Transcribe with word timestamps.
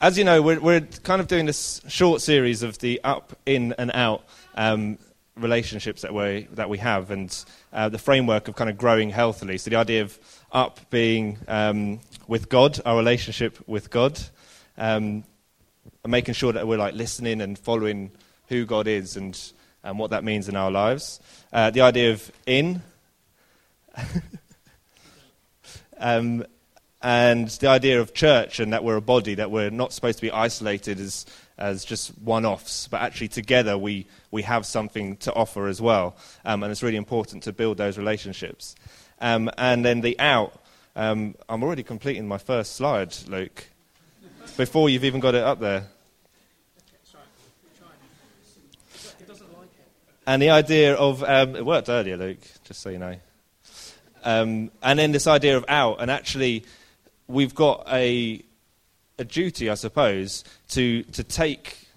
as 0.00 0.16
you 0.16 0.24
know, 0.24 0.40
we're, 0.40 0.58
we're, 0.58 0.80
kind 0.80 1.20
of 1.20 1.28
doing 1.28 1.44
this 1.44 1.82
short 1.86 2.22
series 2.22 2.62
of 2.62 2.78
the 2.78 3.00
up, 3.04 3.36
in, 3.44 3.74
and 3.76 3.90
out 3.92 4.24
um, 4.54 4.98
relationships 5.36 6.00
that 6.02 6.14
we, 6.14 6.48
that 6.52 6.70
we 6.70 6.78
have 6.78 7.10
and 7.10 7.44
uh, 7.74 7.90
the 7.90 7.98
framework 7.98 8.48
of 8.48 8.56
kind 8.56 8.70
of 8.70 8.78
growing 8.78 9.10
healthily. 9.10 9.58
So, 9.58 9.68
the 9.68 9.76
idea 9.76 10.00
of 10.00 10.18
up 10.52 10.80
being 10.88 11.36
um, 11.48 12.00
with 12.26 12.48
God, 12.48 12.80
our 12.86 12.96
relationship 12.96 13.58
with 13.68 13.90
God, 13.90 14.18
um, 14.78 15.22
and 16.02 16.10
making 16.10 16.32
sure 16.32 16.52
that 16.54 16.66
we're 16.66 16.78
like 16.78 16.94
listening 16.94 17.42
and 17.42 17.58
following 17.58 18.10
who 18.48 18.64
God 18.64 18.88
is 18.88 19.18
and, 19.18 19.38
and 19.84 19.98
what 19.98 20.10
that 20.10 20.24
means 20.24 20.48
in 20.48 20.56
our 20.56 20.70
lives. 20.70 21.20
Uh, 21.52 21.68
the 21.70 21.82
idea 21.82 22.12
of 22.12 22.32
in. 22.46 22.80
and 27.02 27.48
the 27.48 27.68
idea 27.68 28.00
of 28.00 28.12
church 28.12 28.60
and 28.60 28.72
that 28.72 28.84
we're 28.84 28.96
a 28.96 29.00
body, 29.00 29.34
that 29.34 29.50
we're 29.50 29.70
not 29.70 29.92
supposed 29.92 30.18
to 30.18 30.22
be 30.22 30.30
isolated 30.30 31.00
as, 31.00 31.24
as 31.56 31.84
just 31.84 32.10
one 32.18 32.44
offs, 32.44 32.88
but 32.88 33.00
actually 33.00 33.28
together 33.28 33.78
we, 33.78 34.06
we 34.30 34.42
have 34.42 34.66
something 34.66 35.16
to 35.18 35.32
offer 35.32 35.66
as 35.66 35.80
well. 35.80 36.16
Um, 36.44 36.62
and 36.62 36.70
it's 36.70 36.82
really 36.82 36.96
important 36.96 37.42
to 37.44 37.52
build 37.52 37.78
those 37.78 37.96
relationships. 37.96 38.74
Um, 39.20 39.50
and 39.56 39.84
then 39.84 40.02
the 40.02 40.18
out, 40.20 40.52
um, 40.94 41.34
I'm 41.48 41.62
already 41.62 41.82
completing 41.82 42.28
my 42.28 42.38
first 42.38 42.76
slide, 42.76 43.16
Luke, 43.28 43.64
before 44.56 44.90
you've 44.90 45.04
even 45.04 45.20
got 45.20 45.34
it 45.34 45.42
up 45.42 45.60
there. 45.60 45.86
And 50.26 50.40
the 50.40 50.50
idea 50.50 50.94
of, 50.94 51.24
um, 51.24 51.56
it 51.56 51.64
worked 51.64 51.88
earlier, 51.88 52.16
Luke, 52.16 52.38
just 52.64 52.82
so 52.82 52.90
you 52.90 52.98
know. 52.98 53.16
Um, 54.22 54.70
and 54.82 54.98
then 54.98 55.12
this 55.12 55.26
idea 55.26 55.56
of 55.56 55.64
out, 55.66 56.00
and 56.00 56.10
actually 56.10 56.64
we've 57.30 57.54
got 57.54 57.86
a, 57.90 58.42
a 59.18 59.24
duty, 59.24 59.70
I 59.70 59.74
suppose, 59.74 60.44
to, 60.70 61.02
to 61.04 61.22
take 61.22 61.88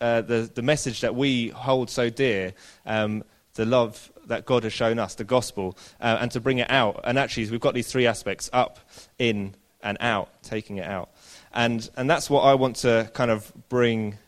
uh, 0.00 0.20
the, 0.22 0.50
the 0.54 0.62
message 0.62 1.00
that 1.00 1.14
we 1.14 1.48
hold 1.48 1.90
so 1.90 2.08
dear, 2.08 2.54
um, 2.84 3.24
the 3.54 3.64
love 3.64 4.12
that 4.26 4.44
God 4.44 4.64
has 4.64 4.72
shown 4.72 4.98
us, 4.98 5.14
the 5.14 5.24
gospel, 5.24 5.76
uh, 6.00 6.18
and 6.20 6.30
to 6.32 6.40
bring 6.40 6.58
it 6.58 6.70
out. 6.70 7.00
And 7.04 7.18
actually, 7.18 7.50
we've 7.50 7.60
got 7.60 7.74
these 7.74 7.90
three 7.90 8.06
aspects 8.06 8.50
up, 8.52 8.78
in, 9.18 9.54
and 9.82 9.96
out, 10.00 10.30
taking 10.42 10.78
it 10.78 10.86
out. 10.86 11.10
And, 11.52 11.88
and 11.96 12.08
that's 12.10 12.28
what 12.28 12.42
I 12.42 12.54
want 12.54 12.76
to 12.76 13.10
kind 13.14 13.30
of 13.30 13.52
bring 13.68 14.18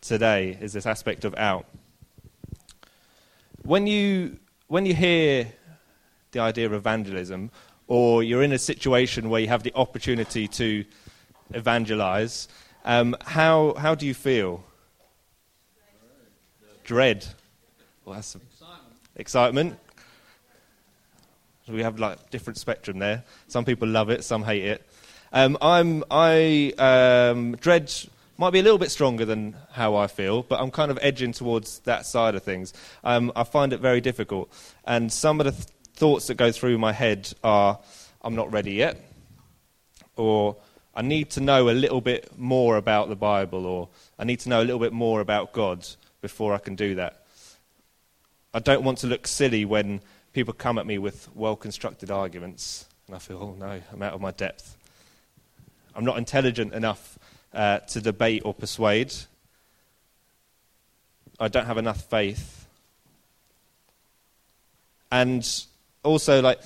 today, 0.00 0.56
is 0.60 0.72
this 0.72 0.86
aspect 0.86 1.24
of 1.24 1.34
out. 1.36 1.66
When 3.62 3.86
you, 3.86 4.38
when 4.68 4.86
you 4.86 4.94
hear 4.94 5.52
the 6.32 6.40
idea 6.40 6.66
of 6.66 6.72
evangelism, 6.72 7.50
or 7.86 8.22
you're 8.22 8.42
in 8.42 8.52
a 8.52 8.58
situation 8.58 9.28
where 9.28 9.40
you 9.40 9.48
have 9.48 9.62
the 9.62 9.72
opportunity 9.74 10.48
to 10.48 10.84
evangelize, 11.54 12.48
um, 12.84 13.16
how, 13.24 13.74
how 13.74 13.94
do 13.94 14.06
you 14.06 14.14
feel? 14.14 14.64
Dread. 16.84 17.26
Well, 18.04 18.16
that's 18.16 18.34
excitement. 18.34 18.80
excitement. 19.16 19.78
We 21.68 21.82
have 21.82 22.00
like 22.00 22.30
different 22.30 22.58
spectrum 22.58 22.98
there. 22.98 23.24
Some 23.46 23.64
people 23.64 23.86
love 23.88 24.10
it, 24.10 24.24
some 24.24 24.42
hate 24.42 24.64
it. 24.64 24.82
Um, 25.32 25.56
I'm, 25.62 26.04
I 26.10 26.72
um, 26.76 27.56
dread 27.56 27.90
might 28.36 28.50
be 28.50 28.58
a 28.58 28.62
little 28.62 28.78
bit 28.78 28.90
stronger 28.90 29.24
than 29.24 29.56
how 29.70 29.94
I 29.94 30.06
feel, 30.06 30.42
but 30.42 30.60
I'm 30.60 30.70
kind 30.70 30.90
of 30.90 30.98
edging 31.00 31.32
towards 31.32 31.78
that 31.80 32.04
side 32.04 32.34
of 32.34 32.42
things. 32.42 32.74
Um, 33.04 33.30
I 33.36 33.44
find 33.44 33.72
it 33.72 33.80
very 33.80 34.00
difficult, 34.00 34.52
and 34.84 35.12
some 35.12 35.40
of 35.40 35.46
the 35.46 35.52
th- 35.52 35.66
thoughts 35.94 36.26
that 36.26 36.34
go 36.34 36.52
through 36.52 36.78
my 36.78 36.92
head 36.92 37.32
are 37.42 37.78
I'm 38.22 38.34
not 38.34 38.52
ready 38.52 38.72
yet, 38.72 38.96
or 40.16 40.56
I 40.94 41.02
need 41.02 41.30
to 41.30 41.40
know 41.40 41.68
a 41.68 41.72
little 41.72 42.00
bit 42.00 42.38
more 42.38 42.76
about 42.76 43.08
the 43.08 43.16
Bible, 43.16 43.66
or 43.66 43.88
I 44.18 44.24
need 44.24 44.40
to 44.40 44.48
know 44.48 44.60
a 44.60 44.64
little 44.64 44.78
bit 44.78 44.92
more 44.92 45.20
about 45.20 45.52
God 45.52 45.86
before 46.20 46.54
I 46.54 46.58
can 46.58 46.76
do 46.76 46.94
that. 46.96 47.24
I 48.54 48.58
don't 48.58 48.84
want 48.84 48.98
to 48.98 49.06
look 49.06 49.26
silly 49.26 49.64
when 49.64 50.00
people 50.32 50.54
come 50.54 50.78
at 50.78 50.86
me 50.86 50.98
with 50.98 51.28
well 51.34 51.56
constructed 51.56 52.10
arguments, 52.10 52.86
and 53.06 53.16
I 53.16 53.18
feel, 53.18 53.38
oh 53.38 53.56
no, 53.58 53.80
I'm 53.92 54.02
out 54.02 54.14
of 54.14 54.20
my 54.20 54.30
depth. 54.30 54.76
I'm 55.94 56.04
not 56.04 56.16
intelligent 56.18 56.72
enough 56.72 57.18
uh, 57.52 57.78
to 57.78 58.00
debate 58.00 58.42
or 58.44 58.54
persuade. 58.54 59.12
I 61.40 61.48
don't 61.48 61.66
have 61.66 61.78
enough 61.78 62.02
faith. 62.08 62.66
And 65.10 65.44
also, 66.02 66.42
like, 66.42 66.60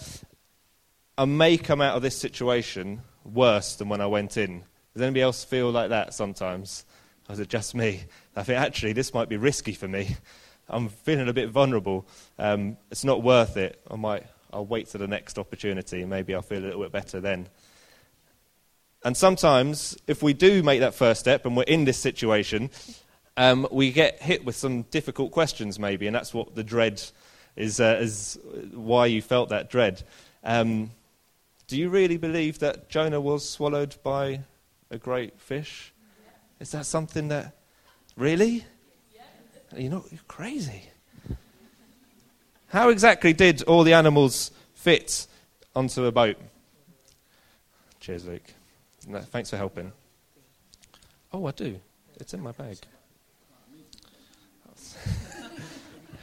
I 1.19 1.25
may 1.25 1.57
come 1.57 1.81
out 1.81 1.97
of 1.97 2.03
this 2.03 2.17
situation 2.17 3.03
worse 3.25 3.77
than 3.77 3.89
when 3.89 4.01
I 4.01 4.07
went 4.07 4.37
in. 4.37 4.65
Does 4.93 5.03
anybody 5.03 5.23
else 5.23 5.45
feel 5.45 5.71
like 5.71 5.91
that 5.91 6.15
sometimes? 6.15 6.85
Or 7.29 7.33
is 7.33 7.41
it 7.41 7.49
just 7.49 7.75
me? 7.75 8.05
I 8.35 8.43
think 8.43 8.59
actually 8.59 8.93
this 8.93 9.13
might 9.13 9.29
be 9.29 9.37
risky 9.37 9.73
for 9.73 9.89
me. 9.89 10.17
I'm 10.69 10.89
feeling 10.89 11.29
a 11.29 11.33
bit 11.33 11.51
vulnerable. 11.51 12.07
Um, 12.39 12.77
it's 12.91 13.05
not 13.05 13.23
worth 13.23 13.57
it. 13.57 13.81
I 13.91 13.97
might. 13.97 14.27
I'll 14.53 14.67
wait 14.67 14.89
to 14.89 14.99
the 14.99 15.07
next 15.07 15.39
opportunity. 15.39 16.05
Maybe 16.05 16.35
I'll 16.35 16.43
feel 16.43 16.61
a 16.61 16.67
little 16.67 16.83
bit 16.83 16.93
better 16.93 17.21
then. 17.21 17.49
And 19.05 19.17
sometimes, 19.17 19.97
if 20.07 20.23
we 20.23 20.33
do 20.33 20.63
make 20.63 20.81
that 20.81 20.95
first 20.95 21.21
step 21.21 21.47
and 21.47 21.57
we're 21.57 21.65
in 21.65 21.85
this 21.85 21.99
situation, 21.99 22.71
um, 23.37 23.69
we 23.71 23.93
get 23.93 24.21
hit 24.21 24.45
with 24.45 24.57
some 24.57 24.83
difficult 24.83 25.31
questions, 25.31 25.79
maybe, 25.79 26.07
and 26.07 26.17
that's 26.17 26.33
what 26.33 26.55
the 26.55 26.65
dread 26.65 27.03
is, 27.57 27.81
uh, 27.81 27.99
is 28.01 28.39
why 28.73 29.07
you 29.07 29.23
felt 29.23 29.49
that 29.49 29.71
dread. 29.71 30.03
Um, 30.45 30.91
do 31.67 31.77
you 31.77 31.89
really 31.89 32.17
believe 32.17 32.61
that 32.61 32.89
Jonah 32.89 33.21
was 33.21 33.49
swallowed 33.49 33.97
by 34.03 34.41
a 34.91 34.99
great 34.99 35.41
fish? 35.41 35.93
Is 36.61 36.71
that 36.71 36.87
something 36.87 37.29
that. 37.29 37.57
Really? 38.17 38.65
You're, 39.77 39.91
not, 39.91 40.05
you're 40.11 40.21
crazy. 40.29 40.83
How 42.69 42.89
exactly 42.89 43.33
did 43.33 43.63
all 43.65 43.85
the 43.85 43.93
animals 43.93 44.51
fit 44.75 45.27
onto 45.75 46.05
a 46.05 46.13
boat? 46.13 46.37
Cheers, 48.01 48.27
Luke. 48.27 48.55
No, 49.07 49.21
thanks 49.21 49.51
for 49.51 49.57
helping. 49.57 49.93
Oh, 51.33 51.47
I 51.47 51.51
do. 51.51 51.81
It's 52.19 52.33
in 52.33 52.41
my 52.41 52.53
bag. 52.53 52.79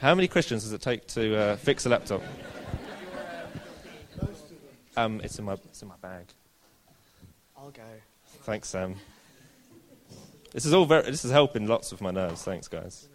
How 0.00 0.14
many 0.14 0.28
Christians 0.28 0.64
does 0.64 0.72
it 0.72 0.80
take 0.80 1.06
to 1.08 1.36
uh, 1.36 1.56
fix 1.56 1.86
a 1.86 1.88
laptop? 1.88 2.22
Um, 4.96 5.20
it's 5.24 5.38
in 5.38 5.44
my 5.44 5.54
it's 5.54 5.82
in 5.82 5.88
my 5.88 5.96
bag. 6.00 6.26
I'll 7.56 7.70
go. 7.70 7.82
Thanks, 8.42 8.68
Sam. 8.68 8.96
This 10.52 10.64
is 10.64 10.72
all 10.72 10.84
very. 10.84 11.10
This 11.10 11.24
is 11.24 11.30
helping 11.32 11.66
lots 11.66 11.90
of 11.92 12.00
my 12.00 12.10
nerves. 12.10 12.42
Thanks, 12.42 12.68
guys. 12.68 13.08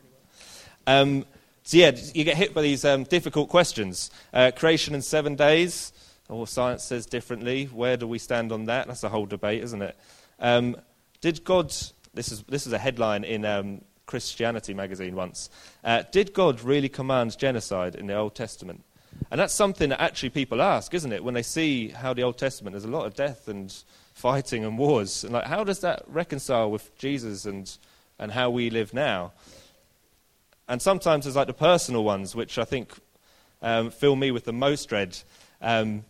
Um, 0.87 1.25
so 1.63 1.77
yeah, 1.77 1.91
you 2.13 2.23
get 2.23 2.35
hit 2.35 2.53
by 2.53 2.63
these 2.63 2.83
um, 2.83 3.03
difficult 3.03 3.49
questions. 3.49 4.11
Uh, 4.33 4.51
creation 4.55 4.95
in 4.95 5.01
seven 5.01 5.35
days. 5.35 5.93
Or 6.27 6.45
science 6.45 6.83
says 6.83 7.07
differently. 7.07 7.65
Where 7.65 7.97
do 7.97 8.07
we 8.07 8.19
stand 8.19 8.51
on 8.51 8.65
that? 8.65 8.85
That's 8.85 9.03
a 9.03 9.09
whole 9.09 9.25
debate, 9.25 9.63
isn't 9.63 9.81
it? 9.81 9.97
Um, 10.39 10.77
did 11.21 11.43
God? 11.43 11.73
This 12.13 12.31
is 12.31 12.43
this 12.43 12.67
is 12.67 12.73
a 12.73 12.77
headline 12.77 13.23
in 13.23 13.45
um, 13.45 13.81
Christianity 14.09 14.73
magazine 14.73 15.15
once. 15.15 15.51
Uh, 15.83 16.01
did 16.11 16.33
God 16.33 16.61
really 16.61 16.89
command 16.89 17.37
genocide 17.37 17.93
in 17.93 18.07
the 18.07 18.15
Old 18.15 18.33
Testament? 18.33 18.83
And 19.29 19.39
that's 19.39 19.53
something 19.53 19.89
that 19.89 20.01
actually 20.01 20.31
people 20.31 20.63
ask, 20.63 20.95
isn't 20.95 21.11
it? 21.11 21.23
When 21.23 21.35
they 21.35 21.43
see 21.43 21.89
how 21.89 22.15
the 22.15 22.23
Old 22.23 22.39
Testament, 22.39 22.73
there's 22.73 22.85
a 22.85 22.87
lot 22.87 23.05
of 23.05 23.13
death 23.13 23.47
and 23.47 23.71
fighting 24.15 24.65
and 24.65 24.79
wars. 24.79 25.23
And 25.23 25.33
like, 25.33 25.45
how 25.45 25.63
does 25.63 25.81
that 25.81 26.01
reconcile 26.07 26.71
with 26.71 26.97
Jesus 26.97 27.45
and, 27.45 27.71
and 28.17 28.31
how 28.31 28.49
we 28.49 28.71
live 28.71 28.95
now? 28.95 29.31
And 30.67 30.81
sometimes 30.81 31.25
there's 31.25 31.35
like 31.35 31.45
the 31.45 31.53
personal 31.53 32.03
ones, 32.03 32.35
which 32.35 32.57
I 32.57 32.65
think 32.65 32.91
um, 33.61 33.91
fill 33.91 34.15
me 34.15 34.31
with 34.31 34.45
the 34.45 34.53
most 34.53 34.89
dread. 34.89 35.19
Um, 35.61 36.03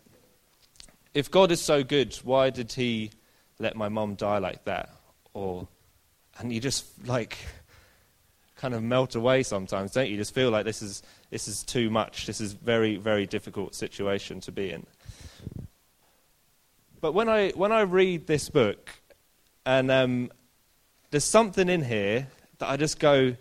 if 1.12 1.30
God 1.30 1.52
is 1.52 1.60
so 1.60 1.84
good, 1.84 2.14
why 2.24 2.48
did 2.48 2.72
he 2.72 3.10
let 3.58 3.76
my 3.76 3.90
mom 3.90 4.14
die 4.14 4.38
like 4.38 4.64
that? 4.64 4.88
Or, 5.34 5.68
and 6.38 6.50
you 6.50 6.60
just 6.60 7.06
like 7.06 7.36
kind 8.60 8.74
of 8.74 8.82
melt 8.82 9.14
away 9.14 9.42
sometimes, 9.42 9.92
don't 9.92 10.10
you? 10.10 10.18
Just 10.18 10.34
feel 10.34 10.50
like 10.50 10.66
this 10.66 10.82
is 10.82 11.02
this 11.30 11.48
is 11.48 11.62
too 11.62 11.88
much. 11.88 12.26
This 12.26 12.40
is 12.40 12.52
very, 12.52 12.96
very 12.96 13.26
difficult 13.26 13.74
situation 13.74 14.40
to 14.40 14.52
be 14.52 14.70
in. 14.70 14.86
But 17.00 17.12
when 17.12 17.30
I, 17.30 17.50
when 17.50 17.72
I 17.72 17.80
read 17.80 18.26
this 18.26 18.50
book, 18.50 18.90
and 19.64 19.90
um, 19.90 20.30
there's 21.10 21.24
something 21.24 21.70
in 21.70 21.82
here 21.82 22.28
that 22.58 22.68
I 22.68 22.76
just 22.76 22.98
go, 22.98 23.34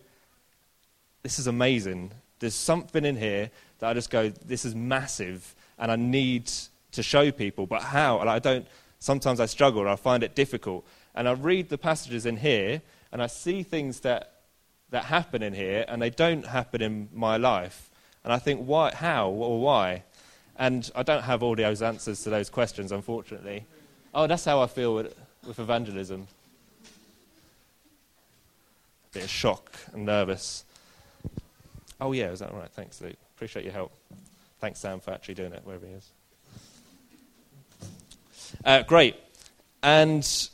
this 1.23 1.37
is 1.37 1.47
amazing. 1.47 2.11
There's 2.39 2.55
something 2.55 3.03
in 3.03 3.17
here 3.17 3.51
that 3.79 3.89
I 3.89 3.93
just 3.93 4.09
go, 4.09 4.29
this 4.29 4.63
is 4.63 4.73
massive, 4.73 5.53
and 5.77 5.91
I 5.91 5.97
need 5.97 6.49
to 6.93 7.03
show 7.03 7.31
people. 7.31 7.67
But 7.67 7.81
how? 7.81 8.19
And 8.19 8.29
I 8.29 8.39
don't, 8.39 8.65
sometimes 8.99 9.41
I 9.41 9.47
struggle, 9.47 9.89
I 9.89 9.97
find 9.97 10.23
it 10.23 10.35
difficult. 10.35 10.87
And 11.13 11.27
I 11.27 11.33
read 11.33 11.67
the 11.67 11.77
passages 11.77 12.25
in 12.25 12.37
here, 12.37 12.81
and 13.11 13.21
I 13.21 13.27
see 13.27 13.63
things 13.63 13.99
that 14.01 14.38
that 14.91 15.05
happen 15.05 15.43
in 15.43 15.53
here 15.53 15.85
and 15.87 16.01
they 16.01 16.09
don't 16.09 16.45
happen 16.45 16.81
in 16.81 17.09
my 17.13 17.37
life. 17.37 17.89
And 18.23 18.33
I 18.33 18.39
think, 18.39 18.65
why, 18.65 18.93
how 18.93 19.29
or 19.29 19.61
why? 19.61 20.03
And 20.57 20.89
I 20.95 21.03
don't 21.03 21.23
have 21.23 21.41
all 21.41 21.55
those 21.55 21.81
answers 21.81 22.23
to 22.23 22.29
those 22.29 22.49
questions, 22.49 22.91
unfortunately. 22.91 23.65
Oh, 24.13 24.27
that's 24.27 24.45
how 24.45 24.61
I 24.61 24.67
feel 24.67 24.95
with, 24.95 25.15
with 25.45 25.59
evangelism. 25.59 26.27
bit 29.13 29.23
of 29.23 29.29
shock 29.29 29.71
and 29.93 30.05
nervous. 30.05 30.65
Oh, 32.01 32.11
yeah, 32.11 32.31
is 32.31 32.39
that 32.39 32.51
all 32.51 32.59
right? 32.59 32.71
Thanks, 32.71 33.01
Luke. 33.01 33.15
Appreciate 33.35 33.63
your 33.63 33.73
help. 33.73 33.91
Thanks, 34.59 34.79
Sam, 34.79 34.99
for 34.99 35.11
actually 35.11 35.35
doing 35.35 35.53
it, 35.53 35.61
wherever 35.63 35.85
he 35.85 35.93
is. 35.93 36.09
Uh, 38.65 38.83
great. 38.83 39.15
And 39.81 40.49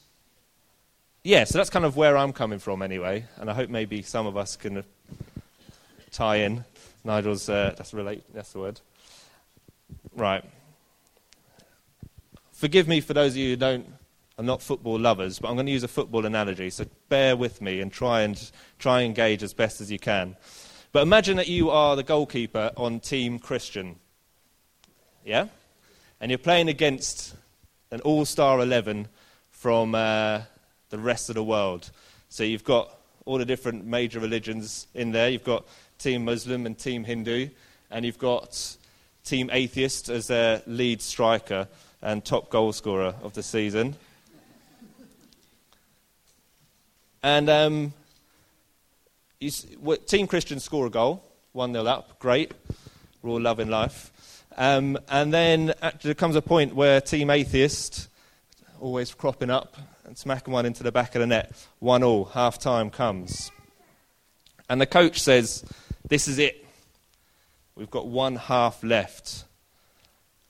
yeah, 1.25 1.44
so 1.44 1.57
that's 1.57 1.72
kind 1.72 1.86
of 1.86 1.98
where 1.98 2.16
I'm 2.16 2.31
coming 2.31 2.60
from 2.60 2.83
anyway. 2.83 3.25
And 3.38 3.50
I 3.50 3.56
hope 3.56 3.72
maybe 3.72 4.04
some 4.04 4.27
of 4.27 4.38
us 4.38 4.56
can 4.56 4.83
tie 6.12 6.36
in. 6.38 6.63
Nigel's, 7.04 7.50
uh, 7.50 7.74
that's, 7.75 7.95
relate, 7.95 8.24
that's 8.31 8.54
the 8.54 8.60
word. 8.60 8.80
Right. 10.16 10.45
Forgive 12.51 12.88
me 12.88 13.01
for 13.01 13.16
those 13.16 13.31
of 13.31 13.38
you 13.38 13.50
who 13.50 13.56
don't, 13.56 13.88
are 14.38 14.44
not 14.44 14.62
football 14.62 15.00
lovers, 15.00 15.39
but 15.39 15.48
I'm 15.48 15.56
going 15.56 15.66
to 15.66 15.72
use 15.72 15.83
a 15.83 15.88
football 15.88 16.27
analogy, 16.27 16.69
so 16.69 16.86
bear 17.10 17.36
with 17.36 17.60
me 17.60 17.81
and 17.81 17.92
try 17.92 18.22
and 18.22 18.51
try 18.77 19.01
and 19.01 19.07
engage 19.07 19.42
as 19.42 19.51
best 19.51 19.81
as 19.81 19.92
you 19.92 19.98
can. 19.98 20.36
But 20.92 21.01
imagine 21.01 21.38
that 21.38 21.48
you 21.48 21.72
are 21.72 21.95
the 21.95 22.04
goalkeeper 22.04 22.72
on 22.77 23.00
Team 23.00 23.39
Christian. 23.39 23.95
Yeah? 25.25 25.48
And 26.22 26.30
you're 26.30 26.38
playing 26.38 26.69
against 26.69 27.36
an 27.89 28.01
all 28.01 28.25
star 28.25 28.60
11 28.60 29.07
from 29.50 29.95
uh, 29.95 30.42
the 30.90 30.98
rest 30.98 31.30
of 31.30 31.36
the 31.36 31.44
world. 31.44 31.90
So 32.30 32.44
you've 32.44 32.64
got 32.64 32.90
all 33.26 33.38
the 33.38 33.46
different 33.46 33.86
major 33.86 34.20
religions 34.20 34.88
in 34.94 35.12
there. 35.12 35.30
You've 35.30 35.44
got 35.44 35.66
Team 35.98 36.26
Muslim 36.26 36.66
and 36.66 36.78
Team 36.78 37.04
Hindu, 37.04 37.50
and 37.90 38.06
you've 38.06 38.20
got 38.20 38.78
Team 39.24 39.50
Atheist 39.52 40.10
as 40.10 40.28
their 40.28 40.62
lead 40.68 41.02
striker 41.02 41.68
and 42.02 42.24
top 42.24 42.50
goal 42.50 42.72
scorer 42.72 43.16
of 43.24 43.34
the 43.34 43.42
season. 43.42 43.96
And 47.24 47.50
um, 47.50 47.94
you, 49.40 49.50
Team 50.06 50.28
Christian 50.28 50.60
score 50.60 50.86
a 50.86 50.90
goal, 50.92 51.24
1 51.54 51.74
0 51.74 51.86
up, 51.86 52.20
great. 52.20 52.52
We're 53.22 53.32
all 53.32 53.42
loving 53.42 53.70
life. 53.70 54.12
Um, 54.58 54.98
and 55.10 55.34
then 55.34 55.74
there 56.04 56.14
comes 56.14 56.36
a 56.36 56.42
point 56.42 56.76
where 56.76 57.02
Team 57.02 57.30
Atheist, 57.30 58.08
always 58.80 59.13
cropping 59.13 59.50
up 59.50 59.77
and 60.06 60.18
smacking 60.18 60.54
one 60.54 60.66
into 60.66 60.83
the 60.83 60.92
back 60.92 61.16
of 61.16 61.22
the 61.22 61.27
net, 61.27 61.51
1 61.80 62.04
all, 62.04 62.25
half 62.25 62.60
time 62.60 62.89
comes. 62.89 63.51
And 64.69 64.81
the 64.81 64.86
coach 64.86 65.19
says, 65.19 65.63
This 66.07 66.27
is 66.27 66.39
it. 66.39 66.66
We've 67.75 67.89
got 67.89 68.07
one 68.07 68.38
half 68.38 68.83
left. 68.83 69.44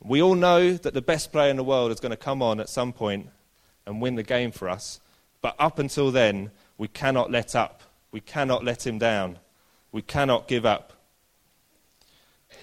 We 0.04 0.22
all 0.22 0.36
know 0.36 0.74
that 0.74 0.94
the 0.94 1.01
best 1.01 1.31
player 1.31 1.50
in 1.50 1.57
the 1.57 1.63
world 1.63 1.92
is 1.92 2.00
going 2.00 2.12
to 2.12 2.18
come 2.18 2.44
on 2.44 2.60
at 2.60 2.69
some 2.69 2.94
point 2.94 3.30
and 3.88 4.01
win 4.01 4.16
the 4.16 4.24
game 4.24 4.51
for 4.51 4.69
us. 4.69 5.00
But 5.42 5.56
up 5.57 5.80
until 5.80 6.12
then, 6.12 6.51
we 6.77 6.88
cannot 6.88 7.31
let 7.31 7.56
up. 7.56 7.81
We 8.12 8.22
cannot 8.22 8.63
let 8.63 8.86
him 8.86 9.00
down. 9.00 9.39
We 9.92 10.01
cannot 10.01 10.48
give 10.48 10.66
up. 10.66 10.94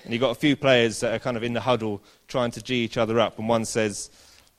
And 0.04 0.12
you've 0.12 0.20
got 0.20 0.30
a 0.30 0.36
few 0.36 0.56
players 0.56 1.00
that 1.00 1.12
are 1.12 1.18
kind 1.18 1.36
of 1.36 1.42
in 1.42 1.52
the 1.52 1.60
huddle 1.60 2.02
trying 2.28 2.52
to 2.52 2.62
G 2.62 2.84
each 2.84 2.96
other 2.96 3.18
up. 3.18 3.38
And 3.38 3.48
one 3.48 3.64
says, 3.64 4.10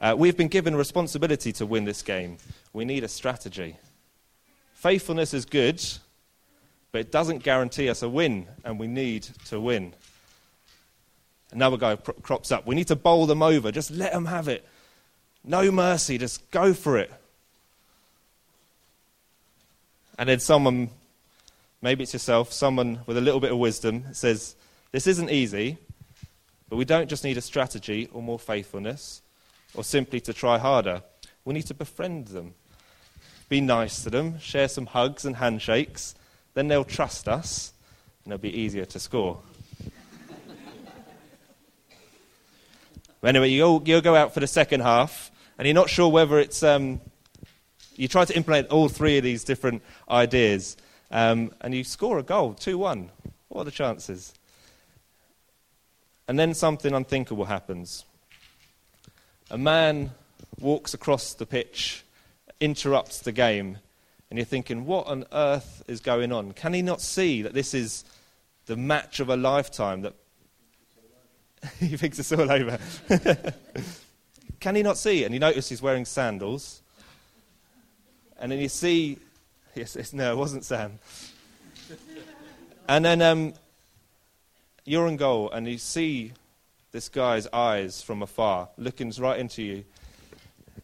uh, 0.04 0.14
We've 0.18 0.36
been 0.36 0.50
given 0.50 0.76
responsibility 0.76 1.54
to 1.54 1.66
win 1.66 1.86
this 1.86 2.02
game. 2.02 2.38
We 2.74 2.84
need 2.84 3.06
a 3.06 3.08
strategy. 3.08 3.78
Faithfulness 4.74 5.34
is 5.34 5.46
good, 5.46 5.82
but 6.92 7.00
it 7.00 7.12
doesn't 7.12 7.42
guarantee 7.42 7.90
us 7.90 8.04
a 8.04 8.10
win, 8.10 8.48
and 8.66 8.78
we 8.78 8.88
need 8.88 9.24
to 9.46 9.62
win. 9.62 9.94
Another 11.54 11.78
guy 11.78 11.96
pr- 11.96 12.12
crops 12.22 12.52
up. 12.52 12.68
We 12.68 12.76
need 12.76 12.88
to 12.88 12.98
bowl 12.98 13.26
them 13.28 13.42
over. 13.42 13.72
Just 13.72 13.92
let 13.92 14.12
them 14.12 14.26
have 14.26 14.50
it. 14.50 14.68
No 15.42 15.72
mercy. 15.72 16.18
Just 16.18 16.52
go 16.52 16.74
for 16.74 16.98
it. 16.98 17.12
And 20.20 20.28
then 20.28 20.40
someone, 20.40 20.90
maybe 21.82 22.04
it's 22.04 22.12
yourself, 22.12 22.52
someone 22.52 23.00
with 23.06 23.16
a 23.16 23.22
little 23.22 23.40
bit 23.40 23.54
of 23.54 23.58
wisdom 23.58 24.14
says, 24.14 24.58
This 24.92 25.08
isn't 25.08 25.30
easy, 25.30 25.78
but 26.68 26.76
we 26.76 26.84
don't 26.84 27.10
just 27.10 27.24
need 27.24 27.38
a 27.38 27.42
strategy 27.42 28.10
or 28.12 28.22
more 28.22 28.38
faithfulness 28.40 29.22
or 29.76 29.84
simply 29.84 30.20
to 30.22 30.34
try 30.34 30.58
harder. 30.58 31.04
We 31.46 31.54
need 31.54 31.68
to 31.68 31.74
befriend 31.74 32.28
them, 32.28 32.54
be 33.50 33.62
nice 33.62 34.04
to 34.04 34.10
them, 34.10 34.40
share 34.40 34.68
some 34.68 34.86
hugs 34.86 35.26
and 35.26 35.38
handshakes. 35.38 36.16
Then 36.54 36.68
they'll 36.68 36.84
trust 36.84 37.28
us 37.28 37.74
and 38.24 38.34
it'll 38.34 38.42
be 38.42 38.58
easier 38.58 38.86
to 38.86 39.00
score. 39.00 39.42
Anyway, 43.24 43.48
you'll, 43.50 43.82
you'll 43.86 44.02
go 44.02 44.18
out 44.18 44.34
for 44.34 44.42
the 44.42 44.48
second 44.48 44.82
half, 44.82 45.32
and 45.58 45.66
you're 45.66 45.74
not 45.74 45.90
sure 45.90 46.10
whether 46.10 46.40
it's. 46.40 46.62
Um, 46.62 47.00
you 47.96 48.10
try 48.10 48.26
to 48.26 48.36
implement 48.36 48.68
all 48.70 48.90
three 48.90 49.18
of 49.18 49.24
these 49.24 49.44
different 49.46 49.82
ideas, 50.10 50.76
um, 51.12 51.54
and 51.62 51.74
you 51.74 51.84
score 51.86 52.20
a 52.20 52.24
goal 52.24 52.54
2 52.54 52.78
1. 52.78 53.10
What 53.48 53.62
are 53.62 53.66
the 53.66 53.72
chances? 53.72 54.34
And 56.28 56.40
then 56.40 56.54
something 56.54 56.94
unthinkable 56.94 57.46
happens. 57.46 58.06
A 59.54 59.58
man 59.60 60.10
walks 60.60 60.96
across 60.96 61.36
the 61.36 61.46
pitch, 61.46 62.04
interrupts 62.60 63.20
the 63.20 63.32
game, 63.32 63.78
and 64.32 64.40
you're 64.40 64.48
thinking, 64.48 64.88
what 64.88 65.06
on 65.06 65.26
earth 65.32 65.84
is 65.88 66.00
going 66.00 66.32
on? 66.32 66.54
Can 66.54 66.74
he 66.74 66.82
not 66.82 67.00
see 67.02 67.44
that 67.44 67.54
this 67.54 67.76
is 67.76 68.04
the 68.66 68.76
match 68.76 69.20
of 69.20 69.30
a 69.30 69.38
lifetime 69.38 70.02
that 70.02 70.16
he 71.80 71.96
thinks 71.98 72.18
it's 72.18 72.32
all 72.32 72.52
over. 72.52 72.80
Can 74.60 74.76
he 74.76 74.82
not 74.82 74.98
see? 74.98 75.24
And 75.24 75.36
you 75.36 75.40
notice 75.40 75.70
he's 75.70 75.84
wearing 75.84 76.06
sandals. 76.06 76.82
And 78.40 78.52
then 78.52 78.58
you 78.60 78.70
see, 78.70 79.20
yes, 79.76 80.14
no, 80.14 80.32
it 80.32 80.36
wasn't 80.36 80.66
Sam. 80.66 80.98
and 82.88 83.06
then 83.06 83.22
um, 83.22 83.54
you're 84.84 85.08
in 85.08 85.16
goal, 85.16 85.52
and 85.52 85.68
you 85.68 85.78
see 85.78 86.34
this 86.94 87.10
guy's 87.10 87.48
eyes 87.48 88.02
from 88.02 88.22
afar, 88.22 88.70
looking 88.78 89.12
right 89.20 89.40
into 89.40 89.62
you. 89.62 89.84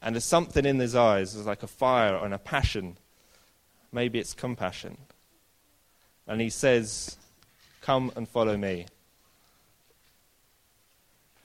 And 0.01 0.15
there's 0.15 0.25
something 0.25 0.65
in 0.65 0.79
his 0.79 0.95
eyes, 0.95 1.33
there's 1.33 1.45
like 1.45 1.63
a 1.63 1.67
fire 1.67 2.15
and 2.15 2.33
a 2.33 2.37
passion. 2.37 2.97
Maybe 3.93 4.19
it's 4.19 4.33
compassion. 4.33 4.97
And 6.27 6.41
he 6.41 6.49
says, 6.49 7.15
Come 7.81 8.11
and 8.15 8.27
follow 8.27 8.57
me. 8.57 8.87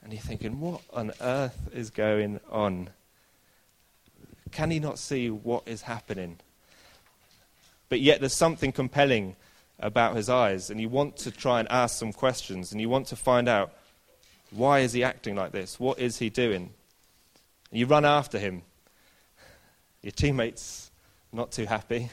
And 0.03 0.13
you're 0.13 0.21
thinking, 0.21 0.61
what 0.61 0.83
on 0.93 1.13
earth 1.21 1.71
is 1.73 1.89
going 1.89 2.39
on? 2.51 2.91
Can 4.51 4.71
he 4.71 4.79
not 4.79 4.99
see 4.99 5.31
what 5.31 5.67
is 5.67 5.83
happening? 5.83 6.37
But 7.89 8.01
yet 8.01 8.21
there's 8.21 8.35
something 8.35 8.73
compelling 8.73 9.37
about 9.79 10.17
his 10.17 10.29
eyes, 10.29 10.69
and 10.69 10.81
you 10.81 10.91
want 10.91 11.17
to 11.19 11.31
try 11.31 11.59
and 11.61 11.71
ask 11.71 11.99
some 11.99 12.13
questions, 12.13 12.71
and 12.71 12.81
you 12.81 12.89
want 12.91 13.07
to 13.09 13.17
find 13.17 13.49
out 13.49 13.73
why 14.55 14.81
is 14.81 14.93
he 14.93 15.03
acting 15.03 15.35
like 15.35 15.53
this? 15.53 15.81
What 15.81 15.99
is 15.99 16.19
he 16.19 16.31
doing? 16.31 16.71
You 17.73 17.87
run 17.87 18.05
after 18.05 18.39
him. 18.39 18.63
Your 20.03 20.13
teammates 20.13 20.91
not 21.33 21.51
too 21.51 21.67
happy. 21.67 22.11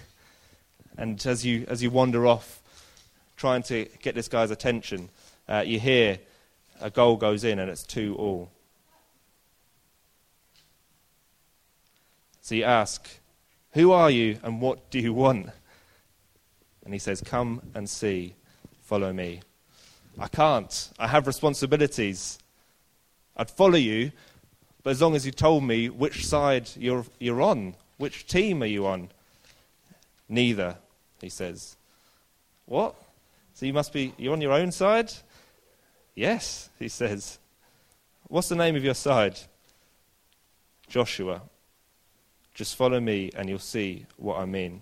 And 0.97 1.23
as 1.25 1.45
you, 1.45 1.65
as 1.69 1.83
you 1.83 1.91
wander 1.91 2.25
off, 2.25 2.61
trying 3.37 3.63
to 3.63 3.87
get 4.01 4.15
this 4.15 4.27
guy's 4.27 4.51
attention, 4.51 5.09
uh, 5.47 5.63
you 5.65 5.79
hear 5.79 6.19
a 6.79 6.89
goal 6.89 7.15
goes 7.15 7.43
in 7.43 7.59
and 7.59 7.69
it's 7.69 7.83
2 7.83 8.15
all. 8.15 8.49
So 12.41 12.55
you 12.55 12.63
ask, 12.63 13.07
Who 13.73 13.91
are 13.91 14.09
you 14.09 14.39
and 14.43 14.59
what 14.59 14.89
do 14.89 14.99
you 14.99 15.13
want? 15.13 15.49
And 16.83 16.93
he 16.93 16.99
says, 16.99 17.21
Come 17.21 17.61
and 17.75 17.87
see, 17.87 18.35
follow 18.81 19.13
me. 19.13 19.41
I 20.19 20.27
can't. 20.27 20.89
I 20.99 21.07
have 21.07 21.27
responsibilities. 21.27 22.39
I'd 23.37 23.49
follow 23.49 23.77
you, 23.77 24.11
but 24.83 24.91
as 24.91 25.01
long 25.01 25.15
as 25.15 25.25
you 25.25 25.31
told 25.31 25.63
me 25.63 25.89
which 25.89 26.25
side 26.25 26.69
you're, 26.75 27.05
you're 27.19 27.41
on, 27.41 27.75
which 27.97 28.27
team 28.27 28.63
are 28.63 28.67
you 28.67 28.85
on? 28.87 29.09
Neither, 30.27 30.75
he 31.21 31.29
says. 31.29 31.75
What? 32.65 32.95
So 33.53 33.65
you 33.65 33.73
must 33.73 33.93
be, 33.93 34.13
you're 34.17 34.33
on 34.33 34.41
your 34.41 34.53
own 34.53 34.71
side? 34.71 35.11
Yes, 36.15 36.69
he 36.79 36.87
says. 36.87 37.39
What's 38.27 38.49
the 38.49 38.55
name 38.55 38.75
of 38.75 38.83
your 38.83 38.93
side? 38.93 39.39
Joshua. 40.87 41.41
Just 42.53 42.75
follow 42.75 42.99
me 42.99 43.31
and 43.35 43.49
you'll 43.49 43.59
see 43.59 44.05
what 44.17 44.39
I 44.39 44.45
mean. 44.45 44.81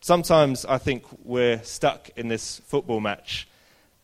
Sometimes 0.00 0.64
I 0.64 0.78
think 0.78 1.04
we're 1.24 1.62
stuck 1.62 2.10
in 2.16 2.28
this 2.28 2.60
football 2.66 3.00
match. 3.00 3.46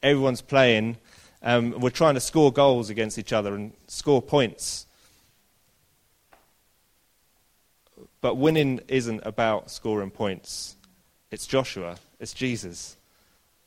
Everyone's 0.02 0.42
playing. 0.42 0.96
Um, 1.42 1.78
we're 1.78 1.90
trying 1.90 2.14
to 2.14 2.20
score 2.20 2.52
goals 2.52 2.90
against 2.90 3.18
each 3.18 3.32
other 3.32 3.54
and 3.54 3.72
score 3.86 4.22
points. 4.22 4.86
But 8.20 8.36
winning 8.36 8.80
isn't 8.88 9.20
about 9.24 9.70
scoring 9.70 10.10
points. 10.10 10.76
It's 11.30 11.46
Joshua, 11.46 11.96
it's 12.18 12.32
Jesus. 12.32 12.96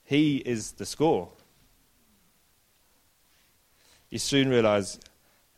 He 0.04 0.38
is 0.38 0.74
the 0.74 0.86
score 0.86 1.30
you 4.12 4.20
soon 4.20 4.50
realize 4.50 5.00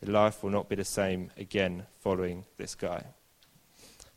that 0.00 0.08
life 0.08 0.42
will 0.42 0.50
not 0.50 0.68
be 0.68 0.76
the 0.76 0.84
same 0.84 1.30
again 1.36 1.84
following 2.00 2.44
this 2.56 2.74
guy. 2.74 3.04